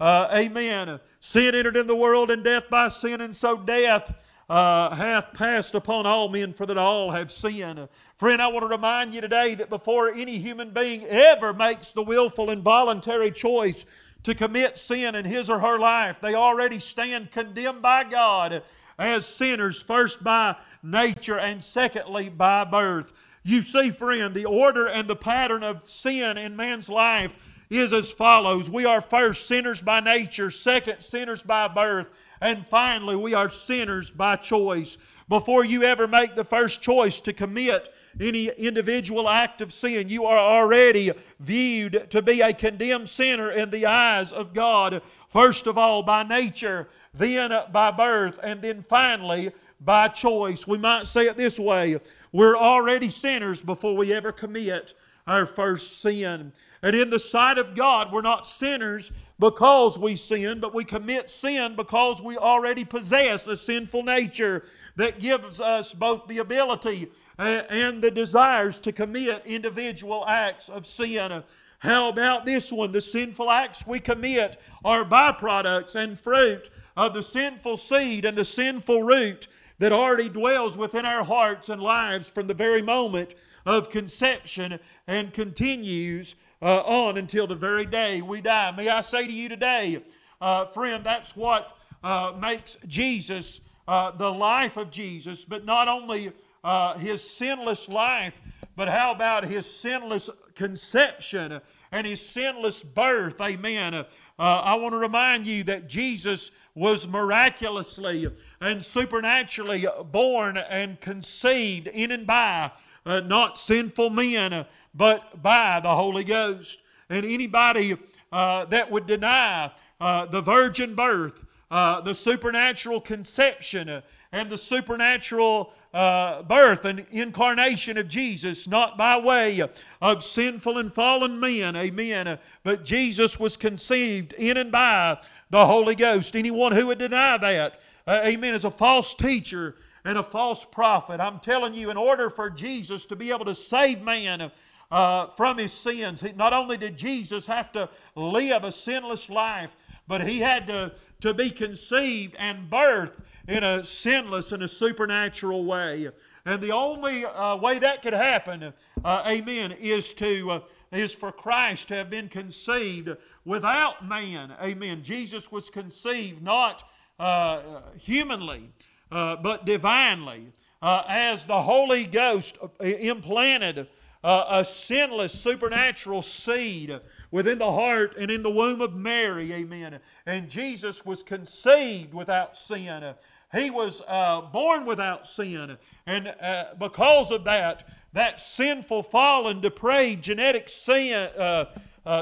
[0.00, 1.00] uh, amen.
[1.20, 4.12] Sin entered in the world, and death by sin, and so death
[4.48, 7.88] uh, hath passed upon all men, for that all have sinned.
[8.16, 12.02] Friend, I want to remind you today that before any human being ever makes the
[12.02, 13.84] willful and voluntary choice
[14.24, 18.62] to commit sin in his or her life, they already stand condemned by God
[18.98, 23.12] as sinners, first by nature and secondly by birth.
[23.44, 27.36] You see, friend, the order and the pattern of sin in man's life
[27.70, 33.16] is as follows We are first sinners by nature, second, sinners by birth, and finally,
[33.16, 34.98] we are sinners by choice.
[35.28, 40.24] Before you ever make the first choice to commit any individual act of sin, you
[40.24, 45.02] are already viewed to be a condemned sinner in the eyes of God.
[45.28, 50.66] First of all, by nature, then by birth, and then finally by choice.
[50.66, 51.98] We might say it this way
[52.32, 54.94] we're already sinners before we ever commit
[55.26, 56.52] our first sin.
[56.82, 61.30] And in the sight of God, we're not sinners because we sin, but we commit
[61.30, 64.64] sin because we already possess a sinful nature
[64.96, 70.86] that gives us both the ability uh, and the desires to commit individual acts of
[70.86, 71.42] sin.
[71.80, 72.90] How about this one?
[72.90, 78.44] The sinful acts we commit are byproducts and fruit of the sinful seed and the
[78.44, 79.46] sinful root
[79.78, 85.32] that already dwells within our hearts and lives from the very moment of conception and
[85.32, 88.70] continues uh, on until the very day we die.
[88.72, 90.02] May I say to you today,
[90.40, 96.32] uh, friend, that's what uh, makes Jesus uh, the life of Jesus, but not only
[96.62, 98.40] uh, his sinless life,
[98.76, 103.40] but how about his sinless conception and his sinless birth?
[103.40, 103.94] Amen.
[103.94, 104.04] Uh,
[104.38, 112.12] I want to remind you that Jesus was miraculously and supernaturally born and conceived in
[112.12, 112.70] and by
[113.08, 116.82] uh, not sinful men, uh, but by the Holy Ghost.
[117.08, 117.96] And anybody
[118.30, 124.02] uh, that would deny uh, the virgin birth, uh, the supernatural conception, uh,
[124.32, 129.66] and the supernatural birth and incarnation of Jesus, not by way
[130.02, 135.94] of sinful and fallen men, amen, but Jesus was conceived in and by the Holy
[135.94, 136.36] Ghost.
[136.36, 139.76] Anyone who would deny that, amen, is a false teacher
[140.08, 141.20] and a false prophet.
[141.20, 144.50] I'm telling you, in order for Jesus to be able to save man
[144.90, 150.26] uh, from his sins, not only did Jesus have to live a sinless life, but
[150.26, 156.08] he had to, to be conceived and birthed in a sinless and a supernatural way.
[156.46, 158.72] And the only uh, way that could happen,
[159.04, 163.10] uh, amen, is to uh, is for Christ to have been conceived
[163.44, 164.54] without man.
[164.58, 165.02] Amen.
[165.02, 166.82] Jesus was conceived not
[167.18, 168.70] uh, humanly,
[169.10, 170.52] uh, but divinely,
[170.82, 173.88] uh, as the Holy Ghost uh, implanted
[174.22, 176.98] uh, a sinless supernatural seed
[177.30, 179.98] within the heart and in the womb of Mary, amen.
[180.26, 183.14] And Jesus was conceived without sin.
[183.52, 185.78] He was uh, born without sin.
[186.06, 191.30] And uh, because of that, that sinful, fallen, depraved genetic sin,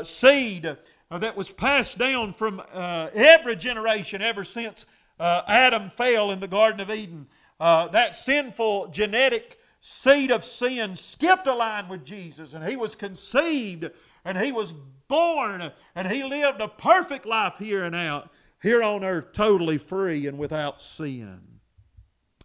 [0.03, 0.77] seed
[1.11, 4.87] that was passed down from every generation ever since
[5.19, 7.27] uh, Adam fell in the Garden of Eden,
[7.61, 12.95] uh, that sinful genetic seed of sin skipped a line with Jesus, and he was
[12.95, 13.89] conceived,
[14.25, 14.75] and he was
[15.09, 18.31] born, and he lived a perfect life here and out,
[18.63, 21.41] here on earth, totally free and without sin.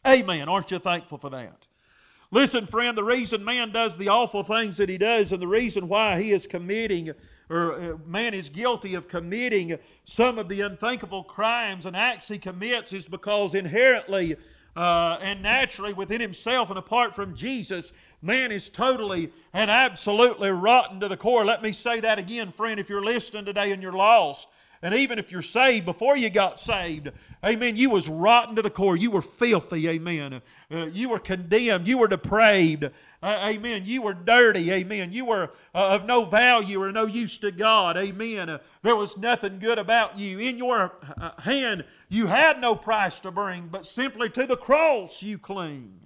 [0.05, 0.49] Amen.
[0.49, 1.67] Aren't you thankful for that?
[2.31, 5.87] Listen, friend, the reason man does the awful things that he does and the reason
[5.87, 7.11] why he is committing
[7.51, 12.37] or uh, man is guilty of committing some of the unthinkable crimes and acts he
[12.37, 14.37] commits is because inherently
[14.75, 17.91] uh, and naturally within himself and apart from Jesus,
[18.21, 21.43] man is totally and absolutely rotten to the core.
[21.43, 24.47] Let me say that again, friend, if you're listening today and you're lost.
[24.83, 27.11] And even if you're saved before you got saved,
[27.45, 28.97] amen, you was rotten to the core.
[28.97, 30.41] You were filthy, amen.
[30.71, 31.87] Uh, you were condemned.
[31.87, 32.85] You were depraved,
[33.21, 33.83] uh, amen.
[33.85, 35.11] You were dirty, amen.
[35.13, 38.49] You were uh, of no value or no use to God, amen.
[38.49, 40.39] Uh, there was nothing good about you.
[40.39, 45.21] In your uh, hand, you had no price to bring, but simply to the cross
[45.21, 45.99] you cling.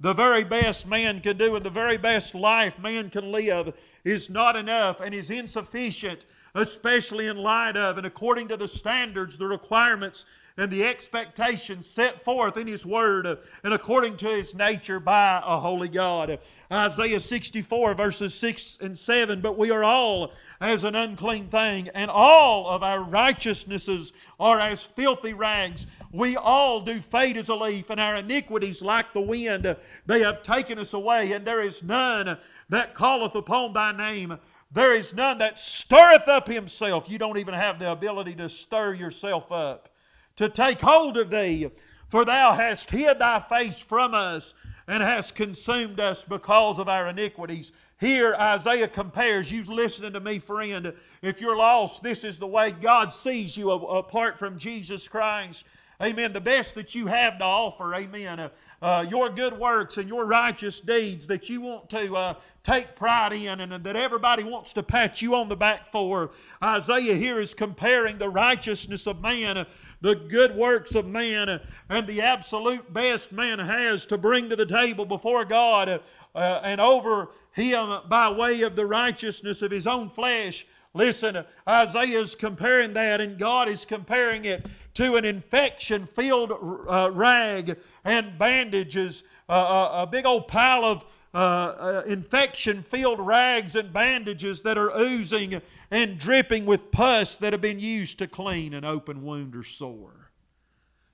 [0.00, 3.72] The very best man can do and the very best life man can live
[4.02, 9.36] is not enough and is insufficient especially in light of and according to the standards,
[9.36, 10.24] the requirements,
[10.56, 13.26] and the expectations set forth in His Word
[13.64, 16.38] and according to His nature by a holy God.
[16.70, 22.10] Isaiah 64, verses 6 and 7 But we are all as an unclean thing, and
[22.10, 25.86] all of our righteousnesses are as filthy rags.
[26.12, 29.74] We all do fade as a leaf, and our iniquities, like the wind,
[30.06, 32.36] they have taken us away, and there is none
[32.68, 34.38] that calleth upon thy name.
[34.72, 37.08] There is none that stirreth up himself.
[37.10, 39.90] You don't even have the ability to stir yourself up,
[40.36, 41.68] to take hold of thee.
[42.08, 44.54] For thou hast hid thy face from us
[44.86, 47.72] and hast consumed us because of our iniquities.
[48.00, 50.92] Here, Isaiah compares, you listening to me, friend.
[51.22, 55.66] If you're lost, this is the way God sees you apart from Jesus Christ.
[56.02, 56.32] Amen.
[56.32, 58.50] The best that you have to offer, amen.
[58.82, 63.32] Uh, your good works and your righteous deeds that you want to uh, take pride
[63.32, 66.32] in and, and that everybody wants to pat you on the back for.
[66.64, 69.66] Isaiah here is comparing the righteousness of man, uh,
[70.00, 74.56] the good works of man, uh, and the absolute best man has to bring to
[74.56, 76.00] the table before God
[76.34, 80.66] uh, and over him by way of the righteousness of his own flesh.
[80.94, 86.52] Listen, Isaiah is comparing that, and God is comparing it to an infection filled
[86.88, 93.18] uh, rag and bandages, uh, uh, a big old pile of uh, uh infection filled
[93.18, 98.26] rags and bandages that are oozing and dripping with pus that have been used to
[98.26, 100.30] clean an open wound or sore.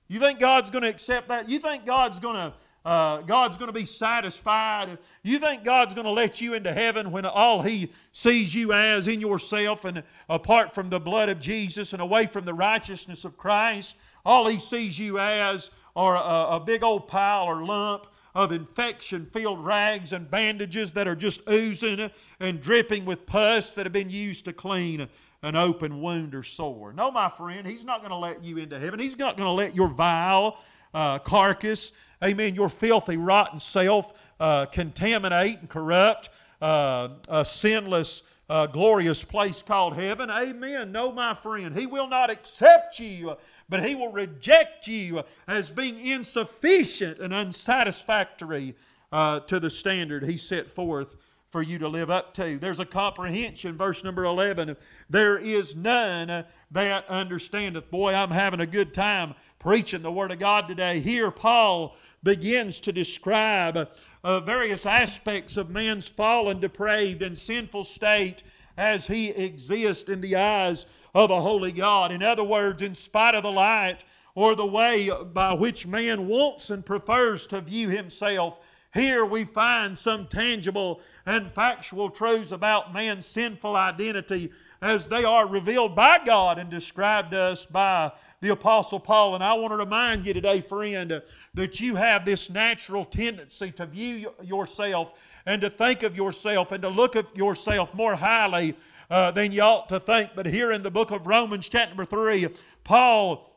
[0.09, 1.47] You think God's going to accept that?
[1.47, 2.53] You think God's going to
[2.85, 4.97] uh, God's going to be satisfied.
[5.23, 9.07] You think God's going to let you into heaven when all He sees you as
[9.07, 13.37] in yourself and apart from the blood of Jesus and away from the righteousness of
[13.37, 18.51] Christ, all He sees you as are a, a big old pile or lump of
[18.51, 22.09] infection filled rags and bandages that are just oozing
[22.39, 25.07] and dripping with pus that have been used to clean
[25.41, 26.93] an open wound or sore.
[26.93, 28.99] No, my friend, He's not going to let you into heaven.
[28.99, 30.59] He's not going to let your vile
[30.93, 31.91] uh, carcass
[32.23, 36.29] amen, your filthy, rotten self uh, contaminate and corrupt
[36.61, 40.29] uh, a sinless, uh, glorious place called heaven.
[40.29, 40.91] Amen.
[40.91, 43.35] No, my friend, He will not accept you,
[43.69, 48.75] but He will reject you as being insufficient and unsatisfactory
[49.11, 51.15] uh, to the standard He set forth
[51.49, 52.59] for you to live up to.
[52.59, 54.77] There's a comprehension, verse number 11.
[55.09, 57.89] There is none that understandeth.
[57.89, 60.99] Boy, I'm having a good time preaching the Word of God today.
[60.99, 63.89] Here, Paul begins to describe
[64.23, 68.43] uh, various aspects of man's fallen, depraved, and sinful state
[68.77, 72.11] as he exists in the eyes of a holy God.
[72.11, 74.03] In other words, in spite of the light
[74.35, 78.59] or the way by which man wants and prefers to view himself,
[78.93, 84.51] here we find some tangible and factual truths about man's sinful identity
[84.81, 88.11] as they are revealed by God and described to us by
[88.41, 89.35] the Apostle Paul.
[89.35, 91.21] And I want to remind you today, friend,
[91.53, 96.81] that you have this natural tendency to view yourself and to think of yourself and
[96.83, 98.75] to look at yourself more highly
[99.09, 100.31] uh, than you ought to think.
[100.35, 102.47] But here in the book of Romans, chapter number 3,
[102.83, 103.49] Paul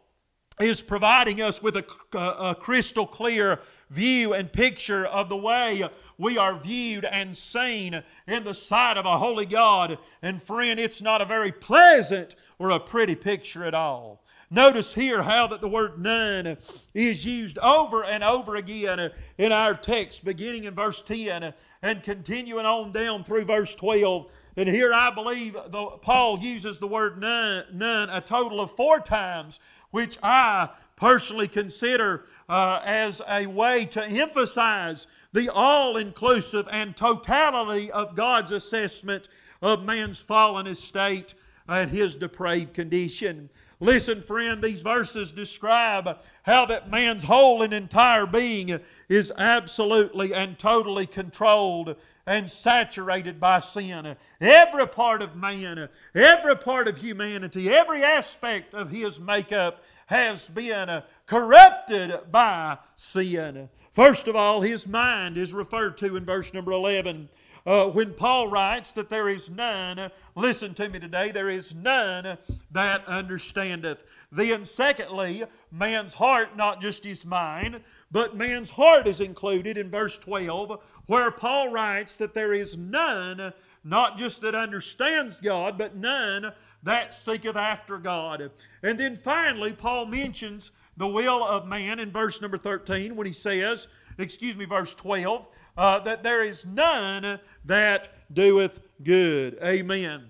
[0.60, 3.60] is providing us with a, a, crystal clear
[3.92, 5.84] view and picture of the way
[6.18, 9.98] we are viewed and seen in the sight of a holy God.
[10.22, 14.22] And friend, it's not a very pleasant or a pretty picture at all.
[14.50, 16.58] Notice here how that the word none
[16.92, 22.66] is used over and over again in our text, beginning in verse 10 and continuing
[22.66, 24.30] on down through verse 12.
[24.56, 29.00] And here I believe the, Paul uses the word none, none a total of four
[29.00, 29.58] times
[29.90, 37.90] which I personally consider uh, as a way to emphasize the all inclusive and totality
[37.90, 39.30] of God's assessment
[39.62, 41.32] of man's fallen estate
[41.66, 43.48] and his depraved condition.
[43.80, 48.78] Listen, friend, these verses describe how that man's whole and entire being
[49.08, 51.96] is absolutely and totally controlled
[52.26, 54.14] and saturated by sin.
[54.42, 59.82] Every part of man, every part of humanity, every aspect of his makeup
[60.12, 63.70] has been corrupted by sin.
[63.92, 67.28] First of all, his mind is referred to in verse number 11
[67.64, 72.36] uh, when Paul writes that there is none, listen to me today, there is none
[72.72, 74.02] that understandeth.
[74.32, 80.18] Then, secondly, man's heart, not just his mind, but man's heart is included in verse
[80.18, 83.52] 12, where Paul writes that there is none,
[83.84, 86.52] not just that understands God, but none
[86.82, 88.50] that seeketh after God.
[88.82, 93.32] And then finally, Paul mentions the will of man in verse number 13 when he
[93.32, 99.58] says, excuse me, verse 12, uh, that there is none that doeth good.
[99.62, 100.24] Amen.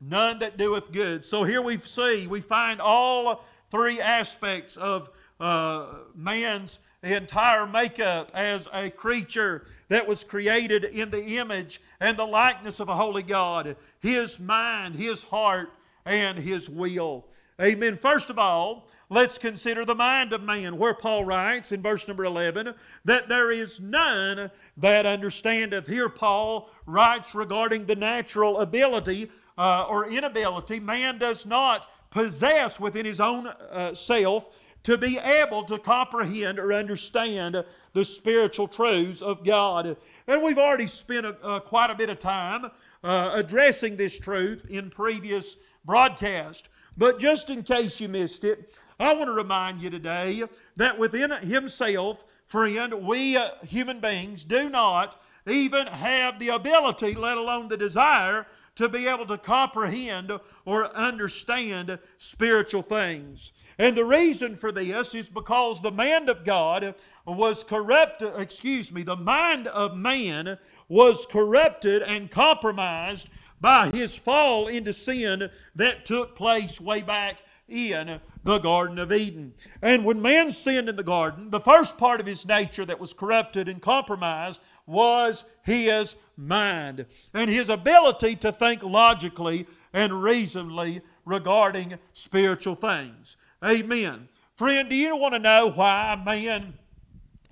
[0.00, 1.24] None that doeth good.
[1.24, 5.10] So here we see, we find all three aspects of
[5.40, 12.24] uh, man's entire makeup as a creature that was created in the image and the
[12.24, 13.76] likeness of a holy God.
[14.00, 15.70] His mind, his heart,
[16.04, 17.26] and his will.
[17.60, 17.96] Amen.
[17.96, 22.26] First of all, Let's consider the mind of man, where Paul writes in verse number
[22.26, 22.74] 11
[23.06, 25.86] that there is none that understandeth.
[25.86, 33.06] Here, Paul writes regarding the natural ability uh, or inability man does not possess within
[33.06, 39.44] his own uh, self to be able to comprehend or understand the spiritual truths of
[39.44, 39.96] God.
[40.26, 42.70] And we've already spent a, quite a bit of time
[43.02, 46.68] uh, addressing this truth in previous broadcasts.
[46.96, 50.42] But just in case you missed it, I want to remind you today
[50.76, 57.36] that within Himself, friend, we uh, human beings do not even have the ability, let
[57.36, 60.32] alone the desire, to be able to comprehend
[60.64, 63.52] or understand spiritual things.
[63.78, 69.02] And the reason for this is because the mind of God was corrupted, excuse me,
[69.02, 70.58] the mind of man
[70.88, 73.28] was corrupted and compromised
[73.60, 79.52] by his fall into sin that took place way back in the Garden of Eden.
[79.82, 83.12] And when man sinned in the garden, the first part of his nature that was
[83.12, 91.98] corrupted and compromised was his mind and his ability to think logically and reasonably regarding
[92.14, 93.36] spiritual things.
[93.64, 94.28] Amen.
[94.54, 96.74] Friend, do you want to know why man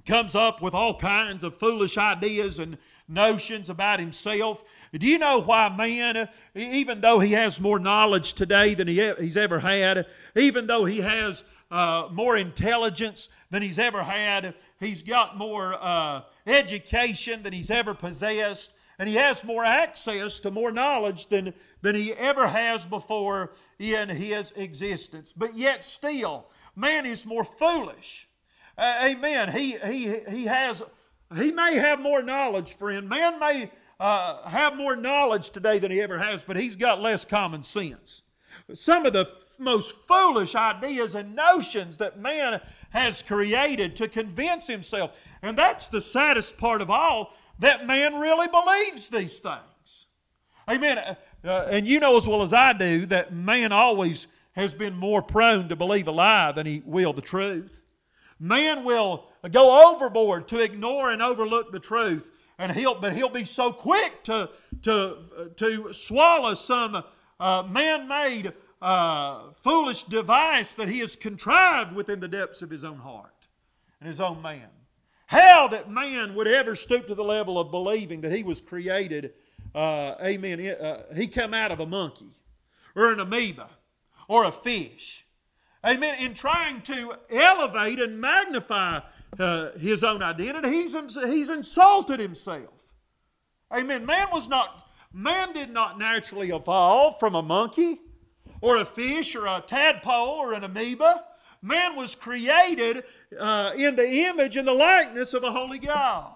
[0.07, 2.79] comes up with all kinds of foolish ideas and
[3.09, 4.65] notions about himself
[4.99, 9.37] do you know why man, even though he has more knowledge today than he, he's
[9.37, 15.37] ever had, even though he has uh, more intelligence than he's ever had, he's got
[15.37, 21.27] more uh, education than he's ever possessed, and he has more access to more knowledge
[21.27, 25.33] than, than he ever has before in his existence.
[25.37, 28.29] But yet, still, man is more foolish.
[28.79, 29.53] Uh, amen.
[29.53, 30.83] He, he, he has,
[31.37, 33.09] he may have more knowledge, friend.
[33.09, 33.71] Man may
[34.01, 38.23] uh, have more knowledge today than he ever has, but he's got less common sense.
[38.73, 45.19] Some of the most foolish ideas and notions that man has created to convince himself.
[45.43, 50.07] And that's the saddest part of all that man really believes these things.
[50.69, 50.99] Amen.
[50.99, 54.95] Uh, uh, and you know as well as I do that man always has been
[54.95, 57.83] more prone to believe a lie than he will the truth.
[58.39, 63.45] Man will go overboard to ignore and overlook the truth and he'll but he'll be
[63.45, 64.51] so quick to
[64.83, 65.19] to
[65.57, 67.03] to swallow some
[67.39, 72.99] uh, man-made uh, foolish device that he has contrived within the depths of his own
[72.99, 73.49] heart
[74.01, 74.69] and his own man.
[75.27, 79.33] How that man would ever stoop to the level of believing that he was created,
[79.75, 82.31] uh, amen, uh, he come out of a monkey
[82.95, 83.69] or an amoeba
[84.29, 85.27] or a fish.
[85.85, 86.17] Amen.
[86.19, 89.01] In trying to elevate and magnify
[89.39, 90.71] uh, his own identity.
[90.71, 92.73] He's, he's insulted himself.
[93.75, 94.07] Amen.
[94.07, 97.99] Man was not, man did not naturally evolve from a monkey
[98.61, 101.25] or a fish or a tadpole or an amoeba.
[101.67, 103.03] Man was created
[103.37, 106.33] uh, in the image and the likeness of a holy God.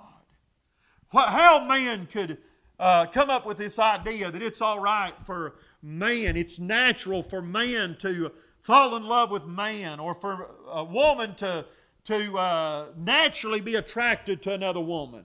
[1.11, 2.39] What, How man could
[2.81, 7.41] uh, come up with this idea that it's all right for man, it's natural for
[7.41, 11.65] man to fall in love with man, or for a woman to
[12.03, 15.25] to uh, naturally be attracted to another woman.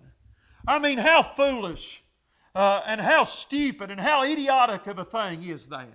[0.67, 2.03] I mean, how foolish
[2.53, 5.89] uh, and how stupid and how idiotic of a thing is that?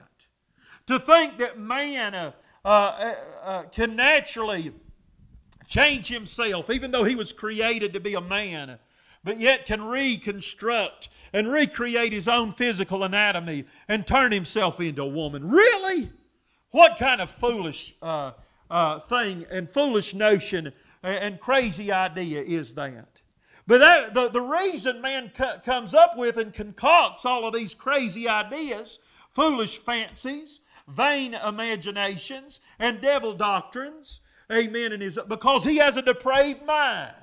[0.87, 2.33] To think that man uh,
[2.65, 4.73] uh, uh, uh, can naturally
[5.67, 8.79] change himself, even though he was created to be a man,
[9.25, 15.09] but yet can reconstruct and recreate his own physical anatomy and turn himself into a
[15.09, 15.49] woman.
[15.49, 16.11] Really?
[16.73, 18.33] What kind of foolish uh,
[18.71, 23.21] uh, thing and foolish notion and crazy idea is that?
[23.67, 27.75] But that, the, the reason man co- comes up with and concocts all of these
[27.75, 28.99] crazy ideas,
[29.31, 30.61] foolish fancies,
[30.91, 34.21] vain imaginations, and devil doctrines,
[34.51, 37.15] amen, and is because he has a depraved mind.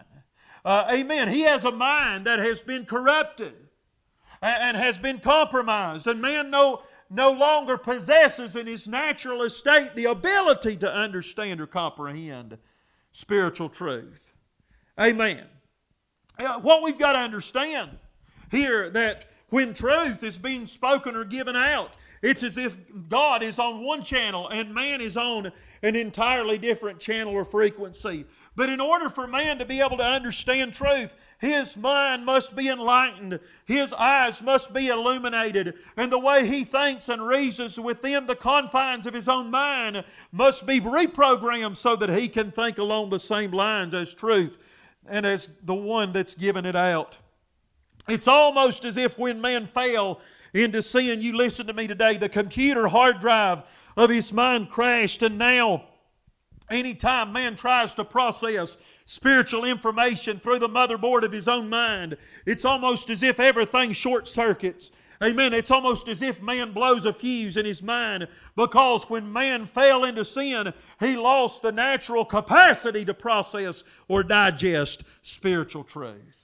[0.66, 1.30] Uh, amen.
[1.30, 3.54] He has a mind that has been corrupted
[4.42, 9.96] and, and has been compromised, and man no, no longer possesses in his natural estate
[9.96, 12.58] the ability to understand or comprehend
[13.12, 14.34] spiritual truth.
[15.00, 15.46] Amen.
[16.62, 17.98] What we've got to understand
[18.52, 22.78] here that when truth is being spoken or given out, it's as if
[23.10, 25.52] God is on one channel and man is on
[25.84, 28.26] an entirely different channel or frequency.
[28.56, 32.68] But in order for man to be able to understand truth, his mind must be
[32.70, 38.36] enlightened, his eyes must be illuminated, and the way he thinks and reasons within the
[38.36, 43.20] confines of his own mind must be reprogrammed so that he can think along the
[43.20, 44.58] same lines as truth
[45.08, 47.18] and as the one that's given it out.
[48.10, 50.22] It's almost as if when man fell
[50.58, 53.64] into sin, you listen to me today, the computer hard drive
[53.96, 55.84] of his mind crashed, and now
[56.70, 62.66] Anytime man tries to process spiritual information through the motherboard of his own mind, it's
[62.66, 64.92] almost as if everything short circuits.
[65.24, 65.54] Amen.
[65.54, 70.04] It's almost as if man blows a fuse in his mind because when man fell
[70.04, 76.37] into sin, he lost the natural capacity to process or digest spiritual truth.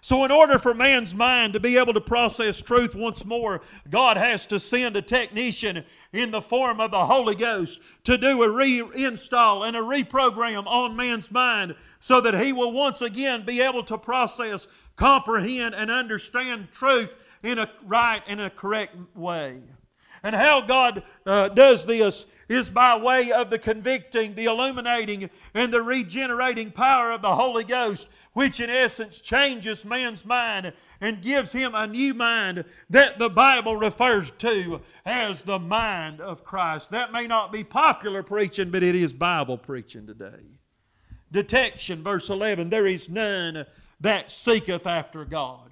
[0.00, 4.16] So, in order for man's mind to be able to process truth once more, God
[4.16, 8.48] has to send a technician in the form of the Holy Ghost to do a
[8.48, 13.82] reinstall and a reprogram on man's mind so that he will once again be able
[13.84, 19.60] to process, comprehend, and understand truth in a right and a correct way.
[20.28, 25.72] And how God uh, does this is by way of the convicting, the illuminating, and
[25.72, 31.52] the regenerating power of the Holy Ghost, which in essence changes man's mind and gives
[31.52, 36.90] him a new mind that the Bible refers to as the mind of Christ.
[36.90, 40.44] That may not be popular preaching, but it is Bible preaching today.
[41.32, 43.64] Detection, verse 11 there is none
[43.98, 45.67] that seeketh after God.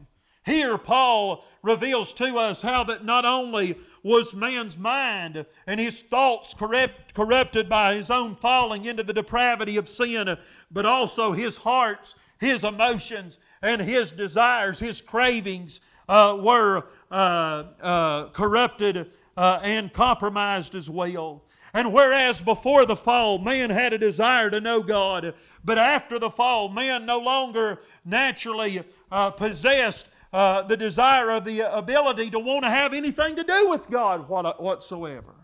[0.47, 6.55] Here, Paul reveals to us how that not only was man's mind and his thoughts
[6.55, 10.39] corrupt, corrupted by his own falling into the depravity of sin,
[10.71, 18.29] but also his hearts, his emotions, and his desires, his cravings uh, were uh, uh,
[18.29, 21.43] corrupted uh, and compromised as well.
[21.75, 25.35] And whereas before the fall, man had a desire to know God,
[25.65, 31.61] but after the fall, man no longer naturally uh, possessed uh, the desire or the
[31.61, 35.35] ability to want to have anything to do with God whatsoever.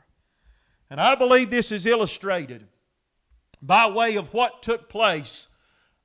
[0.91, 2.69] And I believe this is illustrated
[3.63, 5.49] by way of what took place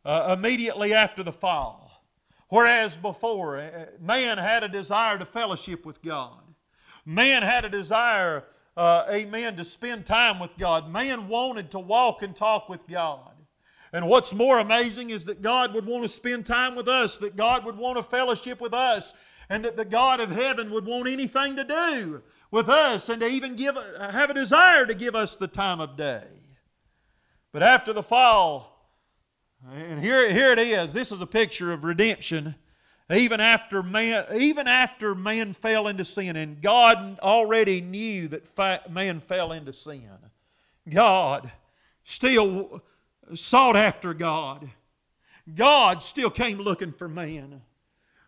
[0.05, 2.01] uh, immediately after the fall.
[2.47, 6.39] Whereas before, uh, man had a desire to fellowship with God,
[7.05, 8.45] man had a desire,
[8.77, 13.33] uh, amen, to spend time with God, man wanted to walk and talk with God.
[13.93, 17.35] And what's more amazing is that God would want to spend time with us, that
[17.35, 19.13] God would want to fellowship with us,
[19.49, 22.21] and that the God of heaven would want anything to do
[22.51, 25.95] with us and to even give, have a desire to give us the time of
[25.95, 26.25] day.
[27.53, 28.77] But after the fall,
[29.71, 32.55] and here, here it is, this is a picture of redemption.
[33.09, 39.21] Even after man, even after man fell into sin, and God already knew that man
[39.21, 40.09] fell into sin,
[40.89, 41.49] God
[42.03, 42.83] still
[43.33, 44.69] sought after God.
[45.53, 47.61] God still came looking for man.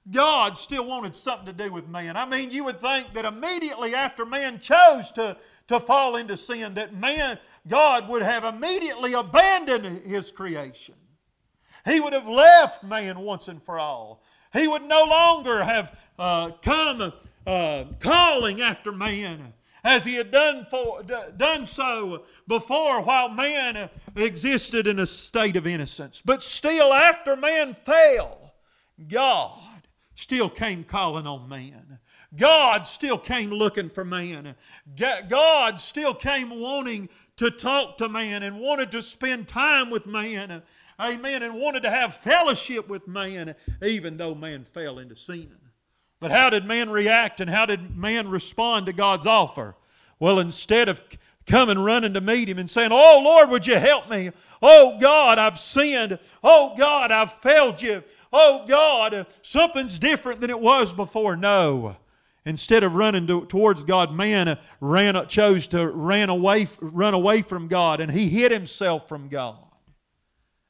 [0.10, 2.18] God still wanted something to do with man.
[2.18, 5.38] I mean, you would think that immediately after man chose to,
[5.68, 7.38] to fall into sin, that man,
[7.68, 10.95] God would have immediately abandoned his creation.
[11.86, 14.24] He would have left man once and for all.
[14.54, 17.14] He would no longer have uh, come
[17.45, 19.54] uh, calling after man
[19.84, 25.66] as he had done, for, done so before while man existed in a state of
[25.68, 26.22] innocence.
[26.24, 28.54] But still, after man fell,
[29.08, 29.60] God
[30.16, 32.00] still came calling on man.
[32.36, 34.56] God still came looking for man.
[35.30, 40.62] God still came wanting to talk to man and wanted to spend time with man.
[41.00, 41.44] Amen.
[41.44, 45.56] And wanted to have fellowship with man, even though man fell into sin.
[46.20, 49.76] But how did man react and how did man respond to God's offer?
[50.20, 51.02] Well, instead of
[51.46, 54.32] coming running to meet him and saying, Oh Lord, would you help me?
[54.62, 56.20] Oh God, I've sinned.
[56.44, 58.04] Oh God, I've failed you.
[58.32, 61.36] Oh God, uh, something's different than it was before.
[61.36, 61.96] No.
[62.46, 67.14] Instead of running to, towards God, man uh, ran, uh, chose to ran away, run
[67.14, 69.58] away from God, and he hid himself from God.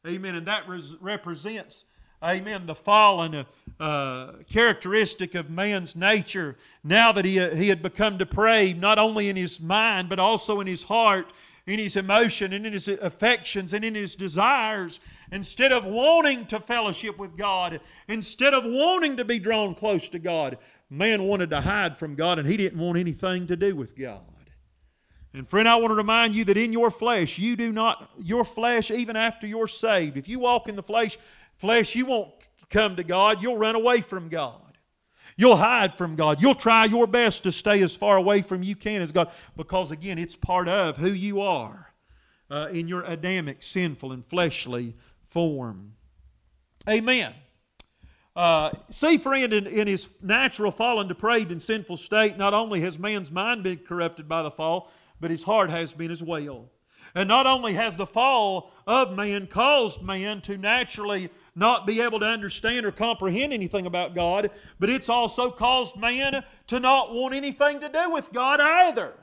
[0.07, 0.35] Amen.
[0.35, 1.83] And that res- represents
[2.23, 3.45] amen, the fallen
[3.79, 9.29] uh, characteristic of man's nature, now that he, uh, he had become depraved, not only
[9.29, 11.31] in his mind, but also in his heart,
[11.65, 14.99] in his emotion, and in his affections, and in his desires,
[15.31, 20.19] instead of wanting to fellowship with God, instead of wanting to be drawn close to
[20.19, 20.57] God,
[20.89, 24.21] man wanted to hide from God, and he didn't want anything to do with God.
[25.33, 28.43] And friend, I want to remind you that in your flesh, you do not, your
[28.43, 31.19] flesh, even after you're saved, if you walk in the flesh,
[31.59, 32.31] Flesh, you won't
[32.69, 33.43] come to God.
[33.43, 34.77] You'll run away from God.
[35.35, 36.41] You'll hide from God.
[36.41, 39.91] You'll try your best to stay as far away from you can as God because,
[39.91, 41.93] again, it's part of who you are
[42.49, 45.93] uh, in your Adamic, sinful, and fleshly form.
[46.89, 47.33] Amen.
[48.35, 52.97] Uh, see, friend, in, in his natural, fallen, depraved, and sinful state, not only has
[52.97, 54.89] man's mind been corrupted by the fall,
[55.19, 56.69] but his heart has been as well.
[57.15, 62.19] And not only has the fall of man caused man to naturally not be able
[62.19, 67.33] to understand or comprehend anything about God, but it's also caused man to not want
[67.33, 69.13] anything to do with God either.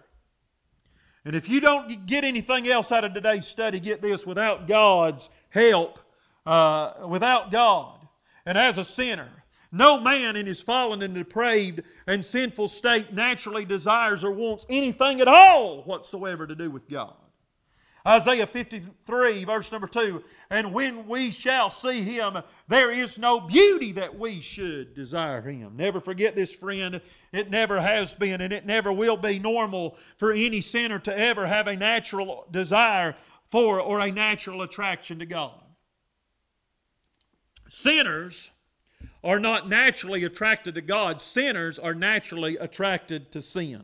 [1.25, 5.29] And if you don't get anything else out of today's study, get this without God's
[5.49, 5.99] help,
[6.45, 8.07] uh, without God,
[8.45, 9.29] and as a sinner,
[9.73, 15.21] no man in his fallen and depraved and sinful state naturally desires or wants anything
[15.21, 17.17] at all whatsoever to do with God.
[18.07, 22.39] Isaiah 53, verse number 2 And when we shall see him,
[22.69, 25.73] there is no beauty that we should desire him.
[25.77, 27.01] Never forget this, friend.
[27.33, 31.47] It never has been and it never will be normal for any sinner to ever
[31.47, 33.17] have a natural desire
[33.51, 35.61] for or a natural attraction to God.
[37.69, 38.53] Sinners
[39.25, 43.83] are not naturally attracted to God, sinners are naturally attracted to sin.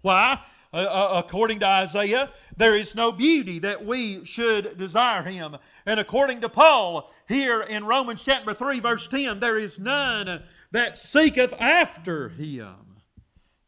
[0.00, 0.40] Why?
[0.74, 5.56] Uh, uh, according to Isaiah, there is no beauty that we should desire him.
[5.84, 10.96] And according to Paul, here in Romans chapter 3, verse 10, there is none that
[10.96, 12.92] seeketh after him.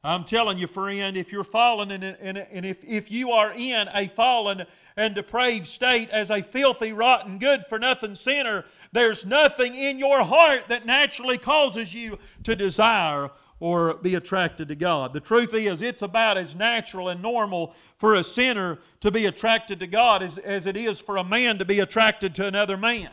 [0.02, 3.88] I'm telling you, friend, if you're fallen and, and, and if, if you are in
[3.94, 4.64] a fallen
[4.96, 10.22] and depraved state as a filthy, rotten, good for nothing sinner, there's nothing in your
[10.22, 13.30] heart that naturally causes you to desire
[13.64, 15.14] or be attracted to God.
[15.14, 19.80] The truth is, it's about as natural and normal for a sinner to be attracted
[19.80, 23.08] to God as, as it is for a man to be attracted to another man.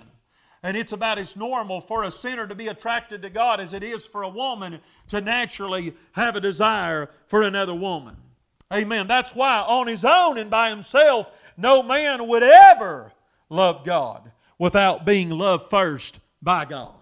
[0.62, 3.82] And it's about as normal for a sinner to be attracted to God as it
[3.82, 8.18] is for a woman to naturally have a desire for another woman.
[8.74, 9.08] Amen.
[9.08, 13.14] That's why on his own and by himself, no man would ever
[13.48, 14.30] love God
[14.60, 16.96] without being loved first by God.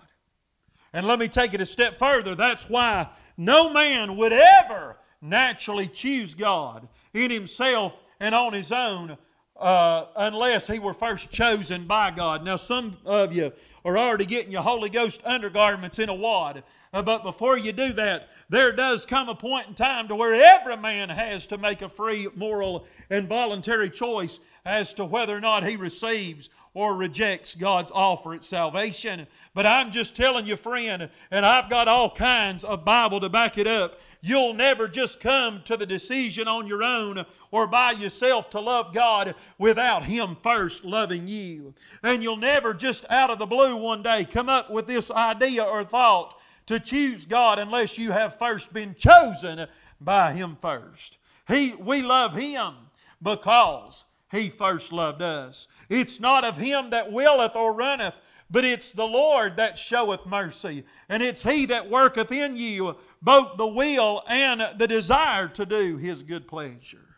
[0.93, 2.35] And let me take it a step further.
[2.35, 3.09] That's why
[3.39, 9.17] no man would ever naturally choose God in himself and on his own
[9.55, 12.43] uh, unless he were first chosen by God.
[12.43, 13.53] Now, some of you
[13.85, 16.63] are already getting your Holy Ghost undergarments in a wad.
[16.91, 20.33] Uh, but before you do that, there does come a point in time to where
[20.33, 25.41] every man has to make a free, moral, and voluntary choice as to whether or
[25.41, 29.27] not he receives or rejects God's offer at salvation.
[29.53, 33.57] But I'm just telling you, friend, and I've got all kinds of Bible to back
[33.57, 33.99] it up.
[34.21, 38.93] You'll never just come to the decision on your own or by yourself to love
[38.93, 41.73] God without Him first loving you.
[42.03, 45.63] And you'll never just out of the blue one day come up with this idea
[45.63, 49.67] or thought to choose God unless you have first been chosen
[49.99, 51.17] by Him first.
[51.47, 52.73] He, we love Him
[53.21, 55.67] because he first loved us.
[55.89, 58.15] It's not of him that willeth or runneth,
[58.51, 60.83] but it's the Lord that showeth mercy.
[61.09, 65.97] And it's he that worketh in you both the will and the desire to do
[65.97, 67.09] his good pleasure.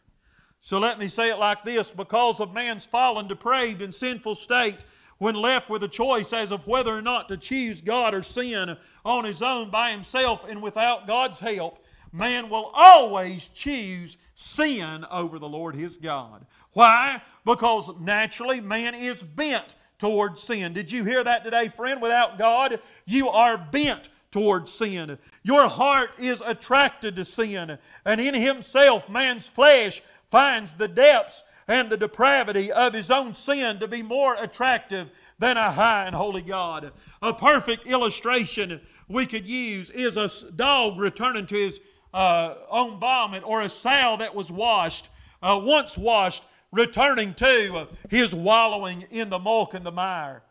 [0.60, 4.78] So let me say it like this because of man's fallen, depraved, and sinful state,
[5.18, 8.76] when left with a choice as of whether or not to choose God or sin
[9.06, 15.40] on his own by himself and without God's help, man will always choose sin over
[15.40, 16.46] the Lord his God.
[16.74, 17.22] Why?
[17.46, 20.74] Because naturally man is bent towards sin.
[20.74, 22.02] Did you hear that today, friend?
[22.02, 25.18] Without God, you are bent towards sin.
[25.44, 27.78] Your heart is attracted to sin.
[28.06, 33.80] And in himself, man's flesh finds the depths and the depravity of his own sin
[33.80, 35.10] to be more attractive
[35.40, 36.92] than a high and holy God.
[37.22, 41.80] A perfect illustration we could use is a dog returning to his
[42.14, 45.10] uh, own vomit or a sow that was washed
[45.42, 50.44] uh, once washed, returning to his wallowing in the muck and the mire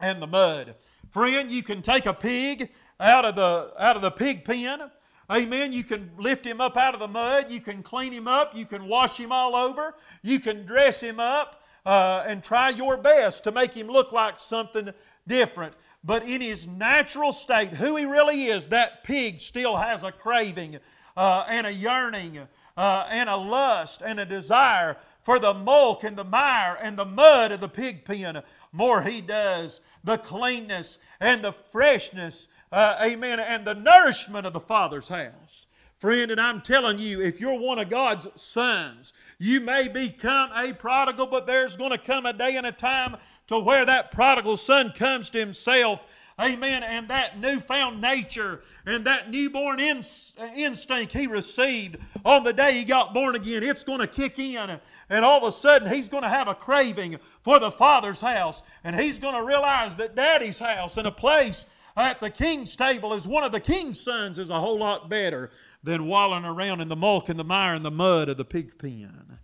[0.00, 0.74] and the mud.
[1.10, 4.90] Friend, you can take a pig out of the, out of the pig pen.
[5.30, 5.72] Amen.
[5.72, 7.50] You can lift him up out of the mud.
[7.50, 8.54] You can clean him up.
[8.54, 9.94] You can wash him all over.
[10.22, 14.38] You can dress him up uh, and try your best to make him look like
[14.38, 14.90] something
[15.26, 15.74] different.
[16.02, 20.78] But in his natural state, who he really is, that pig still has a craving
[21.16, 22.40] uh, and a yearning
[22.76, 27.04] uh, and a lust and a desire for the muck and the mire and the
[27.04, 28.42] mud of the pig pen.
[28.72, 34.60] More he does the cleanness and the freshness, uh, amen, and the nourishment of the
[34.60, 35.66] Father's house.
[35.98, 40.74] Friend, and I'm telling you, if you're one of God's sons, you may become a
[40.74, 43.16] prodigal, but there's going to come a day and a time
[43.46, 46.04] to where that prodigal son comes to himself
[46.40, 46.82] Amen.
[46.82, 53.14] And that newfound nature and that newborn instinct he received on the day he got
[53.14, 54.80] born again, it's going to kick in.
[55.10, 58.62] And all of a sudden, he's going to have a craving for the Father's house.
[58.82, 61.66] And he's going to realize that Daddy's house and a place
[61.96, 65.50] at the king's table as one of the king's sons is a whole lot better
[65.84, 68.76] than wallowing around in the muck and the mire and the mud of the pig
[68.76, 69.38] pen.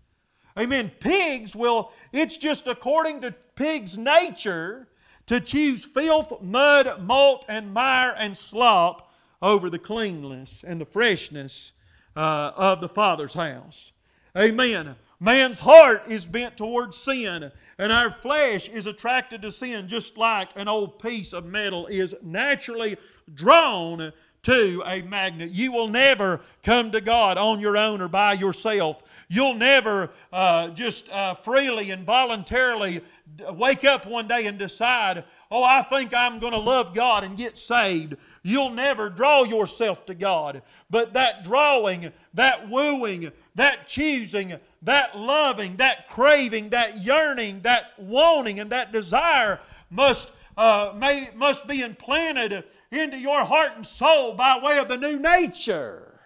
[0.59, 0.91] Amen.
[0.99, 4.89] Pigs will, it's just according to pigs' nature
[5.31, 11.71] to choose filth, mud, malt, and mire and slop over the cleanliness and the freshness
[12.17, 13.93] uh, of the Father's house.
[14.37, 14.97] Amen.
[15.21, 20.49] Man's heart is bent towards sin, and our flesh is attracted to sin just like
[20.57, 22.97] an old piece of metal is naturally
[23.33, 24.13] drawn
[24.43, 25.51] to a magnet.
[25.51, 29.05] You will never come to God on your own or by yourself.
[29.29, 33.01] You'll never uh, just uh, freely and voluntarily
[33.53, 37.37] wake up one day and decide, oh, I think I'm going to love God and
[37.37, 38.17] get saved.
[38.43, 40.63] You'll never draw yourself to God.
[40.89, 48.61] But that drawing, that wooing, that choosing, that loving, that craving, that yearning, that wanting,
[48.61, 49.61] and that desire
[49.91, 54.97] must, uh, may, must be implanted into your heart and soul by way of the
[54.97, 56.21] new nature.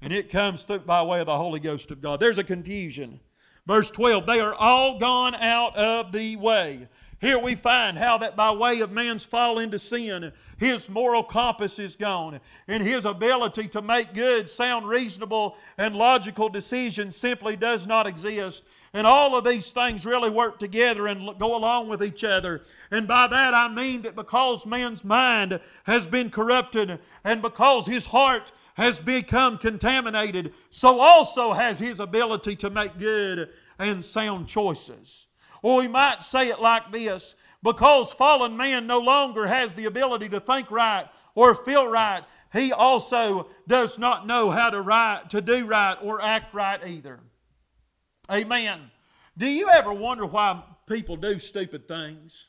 [0.00, 2.20] And it comes through by way of the Holy Ghost of God.
[2.20, 3.20] There's a confusion.
[3.68, 6.88] Verse 12, they are all gone out of the way.
[7.20, 11.78] Here we find how that by way of man's fall into sin, his moral compass
[11.78, 17.86] is gone, and his ability to make good, sound, reasonable, and logical decisions simply does
[17.86, 18.64] not exist.
[18.94, 22.62] And all of these things really work together and go along with each other.
[22.90, 28.06] And by that I mean that because man's mind has been corrupted and because his
[28.06, 35.26] heart has become contaminated, so also has his ability to make good and sound choices.
[35.62, 40.28] Or we might say it like this because fallen man no longer has the ability
[40.28, 42.22] to think right or feel right,
[42.52, 47.18] he also does not know how to, right, to do right or act right either.
[48.30, 48.92] Amen.
[49.36, 52.46] Do you ever wonder why people do stupid things?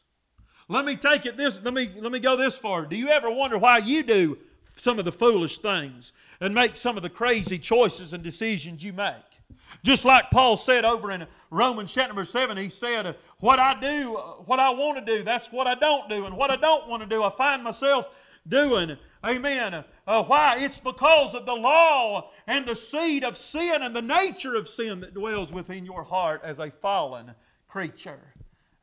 [0.68, 2.86] Let me take it this let me let me go this far.
[2.86, 4.38] Do you ever wonder why you do
[4.80, 8.94] some of the foolish things and make some of the crazy choices and decisions you
[8.94, 9.16] make.
[9.84, 14.16] Just like Paul said over in Romans chapter number 7, he said, What I do,
[14.46, 16.26] what I want to do, that's what I don't do.
[16.26, 18.10] And what I don't want to do, I find myself
[18.48, 18.98] doing.
[19.26, 19.84] Amen.
[20.08, 20.58] Uh, why?
[20.60, 25.02] It's because of the law and the seed of sin and the nature of sin
[25.02, 27.34] that dwells within your heart as a fallen
[27.68, 28.34] creature.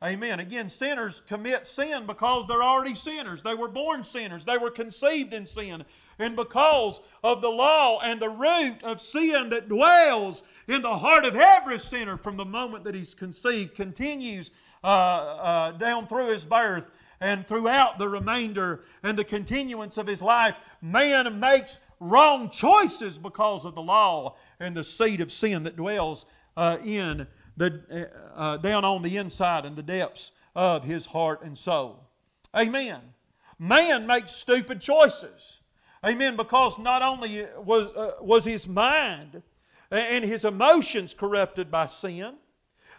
[0.03, 0.39] Amen.
[0.39, 3.41] Again, sinners commit sin because they're already sinners.
[3.41, 4.45] They were born sinners.
[4.45, 5.83] They were conceived in sin.
[6.19, 11.25] And because of the law and the root of sin that dwells in the heart
[11.25, 14.51] of every sinner from the moment that he's conceived, continues
[14.83, 20.21] uh, uh, down through his birth and throughout the remainder and the continuance of his
[20.21, 25.75] life, man makes wrong choices because of the law and the seed of sin that
[25.75, 27.25] dwells uh, in
[27.57, 32.07] the, uh, uh, down on the inside and the depths of his heart and soul.
[32.55, 33.01] Amen.
[33.59, 35.61] Man makes stupid choices.
[36.05, 36.35] Amen.
[36.35, 39.41] Because not only was, uh, was his mind
[39.91, 42.35] and his emotions corrupted by sin,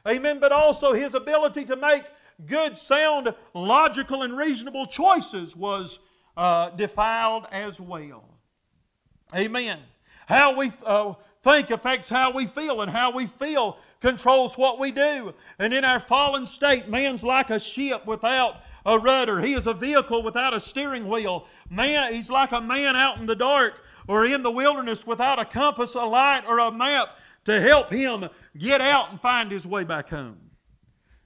[0.06, 2.04] amen, but also his ability to make
[2.46, 5.98] good, sound, logical, and reasonable choices was
[6.36, 8.24] uh, defiled as well.
[9.34, 9.80] Amen.
[10.26, 14.92] How we uh, think affects how we feel, and how we feel controls what we
[14.92, 15.34] do.
[15.58, 19.40] And in our fallen state, man's like a ship without a rudder.
[19.40, 21.46] He is a vehicle without a steering wheel.
[21.68, 23.74] Man, he's like a man out in the dark
[24.06, 28.28] or in the wilderness without a compass, a light, or a map to help him
[28.56, 30.38] get out and find his way back home.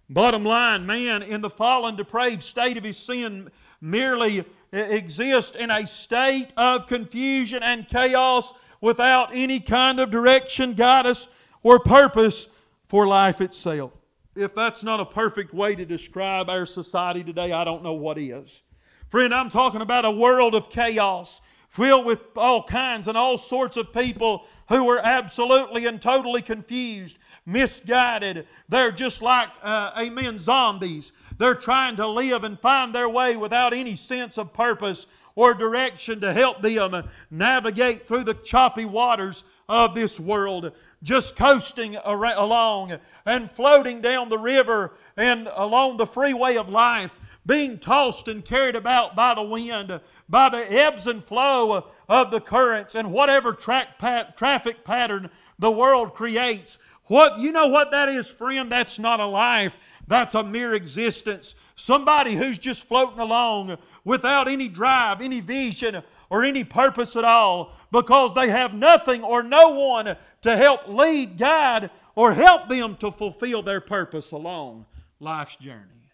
[0.09, 3.51] Bottom line, man in the fallen, depraved state of his sin
[3.81, 11.29] merely exists in a state of confusion and chaos without any kind of direction, guidance,
[11.63, 12.49] or purpose
[12.93, 13.99] for life itself.
[14.37, 18.19] If that's not a perfect way to describe our society today, I don't know what
[18.19, 18.65] is.
[19.09, 21.41] Friend, I'm talking about a world of chaos
[21.71, 27.17] filled with all kinds and all sorts of people who are absolutely and totally confused,
[27.47, 28.47] misguided.
[28.69, 31.13] They're just like, uh, amen, zombies.
[31.39, 36.21] They're trying to live and find their way without any sense of purpose or direction
[36.21, 40.71] to help them navigate through the choppy waters of this world.
[41.03, 47.79] Just coasting along and floating down the river and along the freeway of life being
[47.79, 49.99] tossed and carried about by the wind,
[50.29, 55.73] by the ebbs and flow of the currents, and whatever track pat, traffic pattern the
[55.73, 56.79] world creates.
[57.07, 58.71] What you know what that is, friend?
[58.71, 59.77] That's not a life.
[60.07, 61.55] That's a mere existence.
[61.75, 66.03] Somebody who's just floating along without any drive, any vision,
[66.33, 71.37] or any purpose at all because they have nothing or no one to help lead,
[71.37, 74.87] guide, or help them to fulfill their purpose along
[75.21, 76.11] life's journey.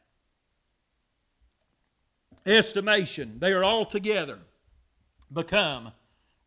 [2.44, 4.40] Estimation, they are altogether
[5.32, 5.92] become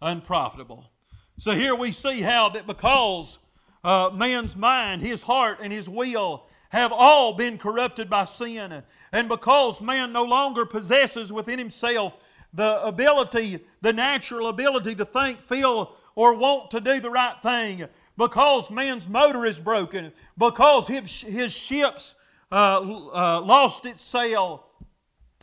[0.02, 0.92] unprofitable.
[1.38, 3.40] So here we see how that because
[3.86, 9.30] uh, man's mind, his heart, and his will have all been corrupted by sin, and
[9.30, 12.18] because man no longer possesses within himself
[12.54, 17.86] the ability, the natural ability to think, feel, or want to do the right thing,
[18.18, 22.16] because man's motor is broken, because his, his ship's
[22.52, 24.66] uh, uh, lost its sail,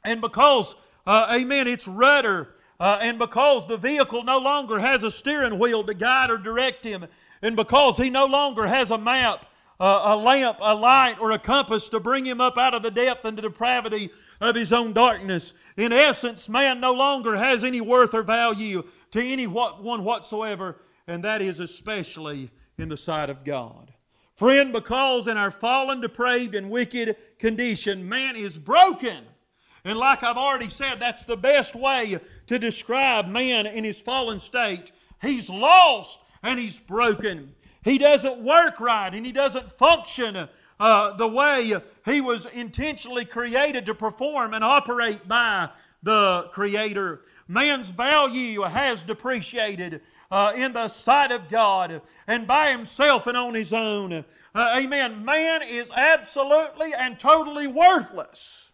[0.04, 0.74] and because,
[1.06, 5.82] uh, amen, it's rudder, uh, and because the vehicle no longer has a steering wheel
[5.84, 7.06] to guide or direct him,
[7.42, 9.46] and because he no longer has a map,
[9.80, 12.90] uh, a lamp, a light, or a compass to bring him up out of the
[12.90, 14.10] depth and the depravity
[14.40, 15.54] of his own darkness.
[15.76, 21.24] In essence, man no longer has any worth or value to any one whatsoever, and
[21.24, 23.92] that is especially in the sight of God.
[24.34, 29.24] Friend, because in our fallen, depraved, and wicked condition, man is broken
[29.84, 34.40] and like I've already said, that's the best way to describe man in his fallen
[34.40, 34.92] state.
[35.22, 37.54] He's lost and he's broken.
[37.84, 40.48] He doesn't work right and he doesn't function
[40.80, 41.74] uh, the way
[42.04, 45.70] he was intentionally created to perform and operate by
[46.02, 47.22] the Creator.
[47.48, 53.54] Man's value has depreciated uh, in the sight of God and by himself and on
[53.54, 54.24] his own.
[54.54, 55.24] Uh, amen.
[55.24, 58.72] Man is absolutely and totally worthless.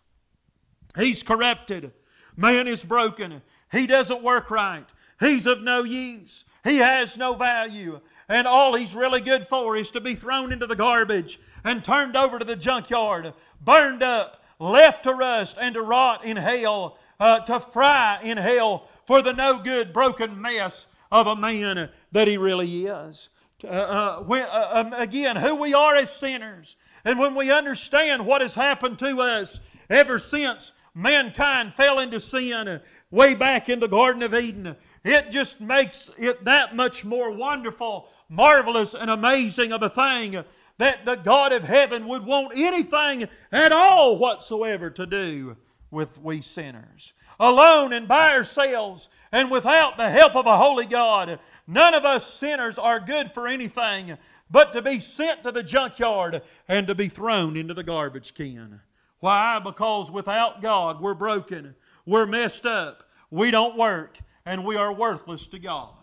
[0.96, 1.92] He's corrupted.
[2.36, 3.42] Man is broken.
[3.70, 4.86] He doesn't work right.
[5.20, 6.44] He's of no use.
[6.64, 8.00] He has no value.
[8.28, 12.16] And all he's really good for is to be thrown into the garbage and turned
[12.16, 17.40] over to the junkyard, burned up, left to rust and to rot in hell, uh,
[17.40, 22.36] to fry in hell for the no good, broken mess of a man that he
[22.36, 23.30] really is.
[23.62, 28.42] Uh, uh, uh, um, again, who we are as sinners, and when we understand what
[28.42, 34.22] has happened to us ever since mankind fell into sin way back in the Garden
[34.22, 39.90] of Eden, it just makes it that much more wonderful, marvelous, and amazing of a
[39.90, 40.44] thing
[40.78, 45.56] that the God of heaven would want anything at all whatsoever to do
[45.90, 47.12] with we sinners.
[47.38, 52.32] Alone and by ourselves and without the help of a holy God, none of us
[52.32, 54.16] sinners are good for anything
[54.50, 58.80] but to be sent to the junkyard and to be thrown into the garbage can.
[59.20, 59.58] Why?
[59.58, 65.46] Because without God, we're broken, we're messed up, we don't work, and we are worthless
[65.48, 65.94] to God.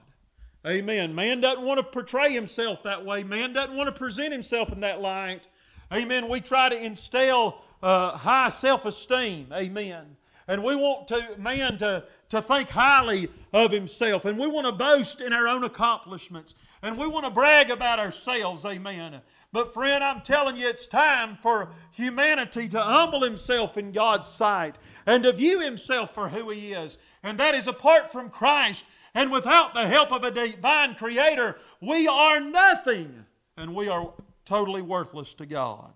[0.66, 1.16] Amen.
[1.16, 3.24] Man doesn't want to portray himself that way.
[3.24, 5.48] Man doesn't want to present himself in that light.
[5.92, 6.30] Amen.
[6.30, 9.48] We try to instill uh, high self esteem.
[9.54, 10.16] Amen.
[10.48, 14.26] And we want to, man to, to think highly of himself.
[14.26, 16.56] And we want to boast in our own accomplishments.
[16.82, 18.66] And we want to brag about ourselves.
[18.66, 19.22] Amen.
[19.54, 24.78] But, friend, I'm telling you, it's time for humanity to humble himself in God's sight
[25.06, 26.98] and to view himself for who he is.
[27.24, 32.08] And that is apart from Christ and without the help of a divine creator, we
[32.08, 33.26] are nothing
[33.58, 34.14] and we are
[34.46, 35.94] totally worthless to God.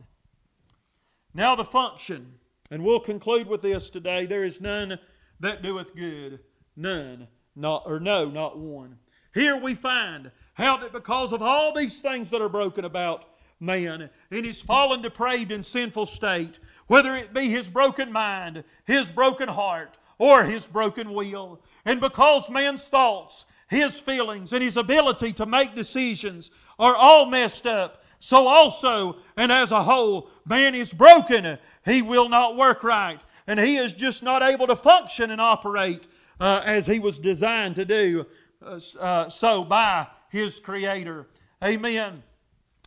[1.33, 2.33] Now, the function,
[2.71, 4.99] and we'll conclude with this today there is none
[5.39, 6.39] that doeth good,
[6.75, 8.97] none, not, or no, not one.
[9.33, 13.25] Here we find how that because of all these things that are broken about,
[13.59, 19.11] man in his fallen, depraved, and sinful state, whether it be his broken mind, his
[19.11, 21.61] broken heart, or his broken will.
[21.85, 27.67] And because man's thoughts, his feelings, and his ability to make decisions are all messed
[27.67, 31.57] up, so also and as a whole, man is broken.
[31.85, 36.07] He will not work right, and he is just not able to function and operate
[36.39, 38.25] uh, as he was designed to do
[38.65, 41.27] uh, uh so by his Creator.
[41.63, 42.21] Amen.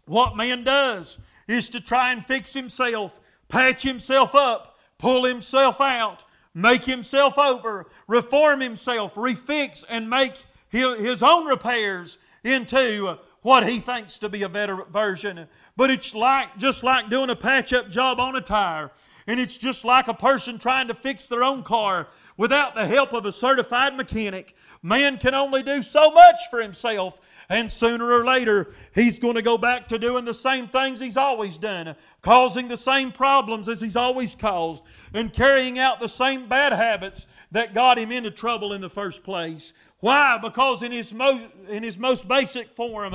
[0.06, 1.18] what man does
[1.48, 3.18] is to try and fix himself,
[3.48, 6.24] patch himself up, pull himself out,
[6.58, 10.34] make himself over, reform himself, refix, and make
[10.70, 15.46] his own repairs into what he thinks to be a better version.
[15.76, 18.90] But it's like just like doing a patch-up job on a tire.
[19.28, 23.12] And it's just like a person trying to fix their own car without the help
[23.12, 24.56] of a certified mechanic.
[24.82, 27.20] Man can only do so much for himself.
[27.50, 31.16] And sooner or later, he's going to go back to doing the same things he's
[31.16, 34.84] always done, causing the same problems as he's always caused,
[35.14, 39.22] and carrying out the same bad habits that got him into trouble in the first
[39.22, 39.72] place.
[40.00, 40.36] Why?
[40.36, 43.14] Because in his most, in his most basic form,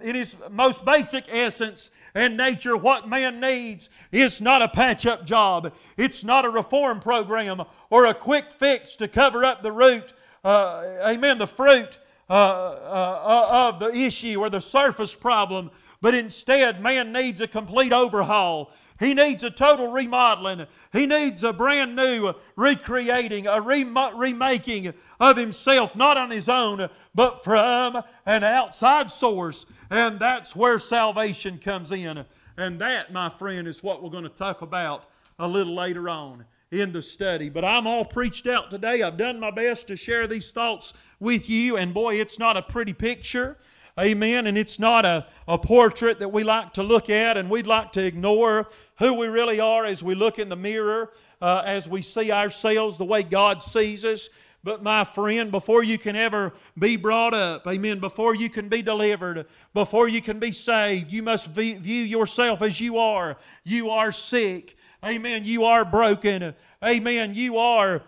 [0.00, 5.26] in his most basic essence and nature, what man needs is not a patch up
[5.26, 5.74] job.
[5.98, 11.00] It's not a reform program or a quick fix to cover up the root, uh,
[11.06, 11.98] amen, the fruit
[12.30, 15.70] uh, uh, of the issue or the surface problem.
[16.00, 18.72] But instead, man needs a complete overhaul.
[19.00, 20.66] He needs a total remodeling.
[20.92, 27.44] He needs a brand new recreating, a remaking of himself, not on his own, but
[27.44, 29.66] from an outside source.
[29.90, 32.24] And that's where salvation comes in.
[32.56, 35.04] And that, my friend, is what we're going to talk about
[35.38, 37.48] a little later on in the study.
[37.48, 39.02] But I'm all preached out today.
[39.02, 41.76] I've done my best to share these thoughts with you.
[41.76, 43.56] And boy, it's not a pretty picture.
[43.98, 44.46] Amen.
[44.46, 47.92] And it's not a, a portrait that we like to look at and we'd like
[47.92, 51.12] to ignore who we really are as we look in the mirror,
[51.42, 54.28] uh, as we see ourselves the way God sees us.
[54.62, 58.82] But my friend, before you can ever be brought up, amen, before you can be
[58.82, 63.36] delivered, before you can be saved, you must view yourself as you are.
[63.64, 64.76] You are sick.
[65.04, 65.44] Amen.
[65.44, 66.54] You are broken.
[66.84, 67.34] Amen.
[67.34, 68.02] You are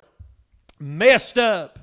[0.78, 1.79] messed up.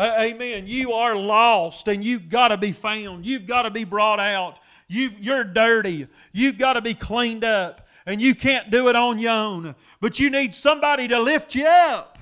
[0.00, 0.64] Uh, amen.
[0.66, 3.26] You are lost and you've got to be found.
[3.26, 4.58] You've got to be brought out.
[4.88, 6.08] you you're dirty.
[6.32, 7.86] You've got to be cleaned up.
[8.06, 9.74] And you can't do it on your own.
[10.00, 12.18] But you need somebody to lift you up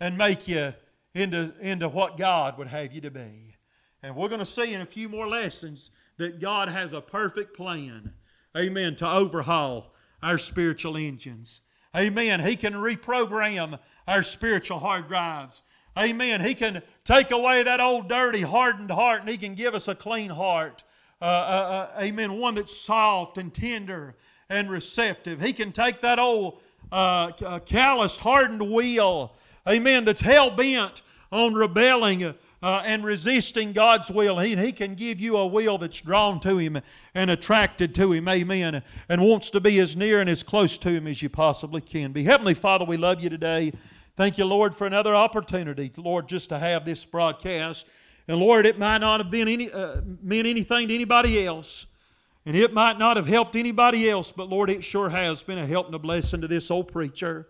[0.00, 0.74] and make you
[1.14, 3.54] into, into what God would have you to be.
[4.02, 7.56] And we're going to see in a few more lessons that God has a perfect
[7.56, 8.12] plan,
[8.56, 11.60] amen, to overhaul our spiritual engines.
[11.96, 12.40] Amen.
[12.40, 15.62] He can reprogram our spiritual hard drives.
[15.98, 16.40] Amen.
[16.40, 19.94] He can take away that old dirty, hardened heart and He can give us a
[19.94, 20.82] clean heart.
[21.22, 21.28] Uh, uh,
[21.96, 22.38] uh, amen.
[22.38, 24.16] One that's soft and tender
[24.48, 25.40] and receptive.
[25.40, 26.60] He can take that old
[26.92, 29.32] uh, uh, calloused, hardened will,
[29.68, 34.38] amen, that's hell bent on rebelling uh, and resisting God's will.
[34.38, 36.80] He, he can give you a will that's drawn to Him
[37.14, 40.90] and attracted to Him, amen, and wants to be as near and as close to
[40.90, 42.24] Him as you possibly can be.
[42.24, 43.72] Heavenly Father, we love you today.
[44.16, 47.86] Thank you, Lord, for another opportunity, Lord, just to have this broadcast.
[48.28, 51.86] And Lord, it might not have been any, uh, meant anything to anybody else.
[52.46, 55.66] And it might not have helped anybody else, but Lord, it sure has been a
[55.66, 57.48] help and a blessing to this old preacher.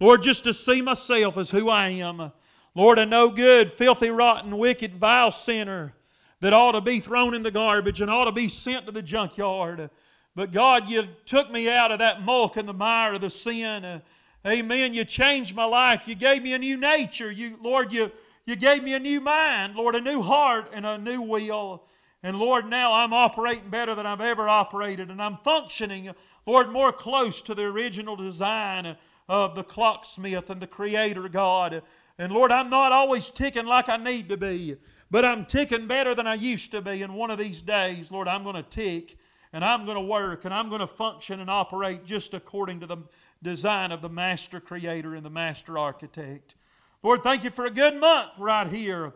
[0.00, 2.30] Lord, just to see myself as who I am.
[2.74, 5.94] Lord, a no good, filthy, rotten, wicked, vile sinner
[6.40, 9.02] that ought to be thrown in the garbage and ought to be sent to the
[9.02, 9.88] junkyard.
[10.34, 14.02] But God, you took me out of that muck and the mire of the sin.
[14.46, 14.92] Amen.
[14.92, 16.08] You changed my life.
[16.08, 17.30] You gave me a new nature.
[17.30, 18.10] You, Lord, you,
[18.44, 21.84] you gave me a new mind, Lord, a new heart and a new will.
[22.24, 26.10] And Lord, now I'm operating better than I've ever operated, and I'm functioning,
[26.46, 28.96] Lord, more close to the original design
[29.28, 31.82] of the clocksmith and the Creator God.
[32.18, 34.76] And Lord, I'm not always ticking like I need to be,
[35.10, 37.02] but I'm ticking better than I used to be.
[37.02, 39.16] And one of these days, Lord, I'm going to tick
[39.52, 42.86] and I'm going to work and I'm going to function and operate just according to
[42.86, 42.98] the
[43.42, 46.54] design of the master creator and the master architect.
[47.02, 49.12] Lord, thank you for a good month right here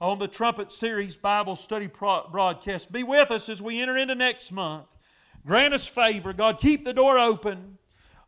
[0.00, 2.92] on the Trumpet Series Bible Study broadcast.
[2.92, 4.86] Be with us as we enter into next month.
[5.46, 6.32] Grant us favor.
[6.32, 7.78] God, keep the door open.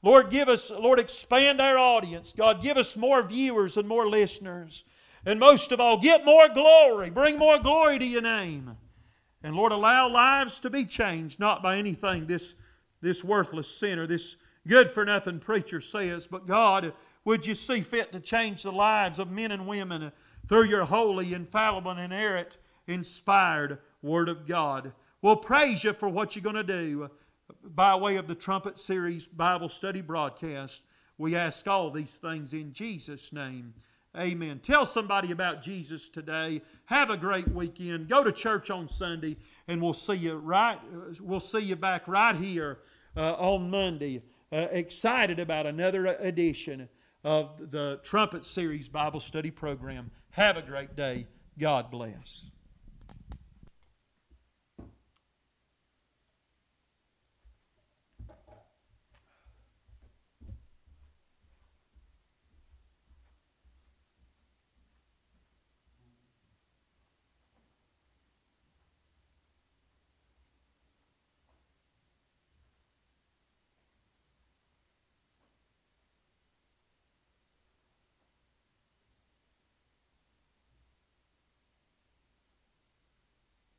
[0.03, 2.33] Lord, give us, Lord, expand our audience.
[2.37, 4.85] God, give us more viewers and more listeners.
[5.27, 7.11] And most of all, get more glory.
[7.11, 8.77] Bring more glory to your name.
[9.43, 12.55] And Lord, allow lives to be changed, not by anything this,
[13.01, 14.37] this worthless sinner, this
[14.67, 16.93] good for nothing preacher says, but God,
[17.25, 20.13] would you see fit to change the lives of men and women
[20.49, 22.57] through your holy, infallible, and inerrant,
[22.87, 24.93] inspired Word of God?
[25.23, 27.11] We'll praise you for what you're going to do
[27.63, 30.83] by way of the Trumpet Series Bible Study broadcast.
[31.19, 33.75] We ask all these things in Jesus' name.
[34.19, 34.59] Amen.
[34.59, 36.63] Tell somebody about Jesus today.
[36.87, 38.09] Have a great weekend.
[38.09, 39.37] Go to church on Sunday,
[39.69, 40.81] and we'll see you right.
[41.21, 42.79] We'll see you back right here
[43.17, 44.23] uh, on Monday.
[44.53, 46.89] Uh, excited about another edition
[47.23, 50.11] of the Trumpet Series Bible Study program.
[50.31, 51.29] Have a great day.
[51.57, 52.51] God bless.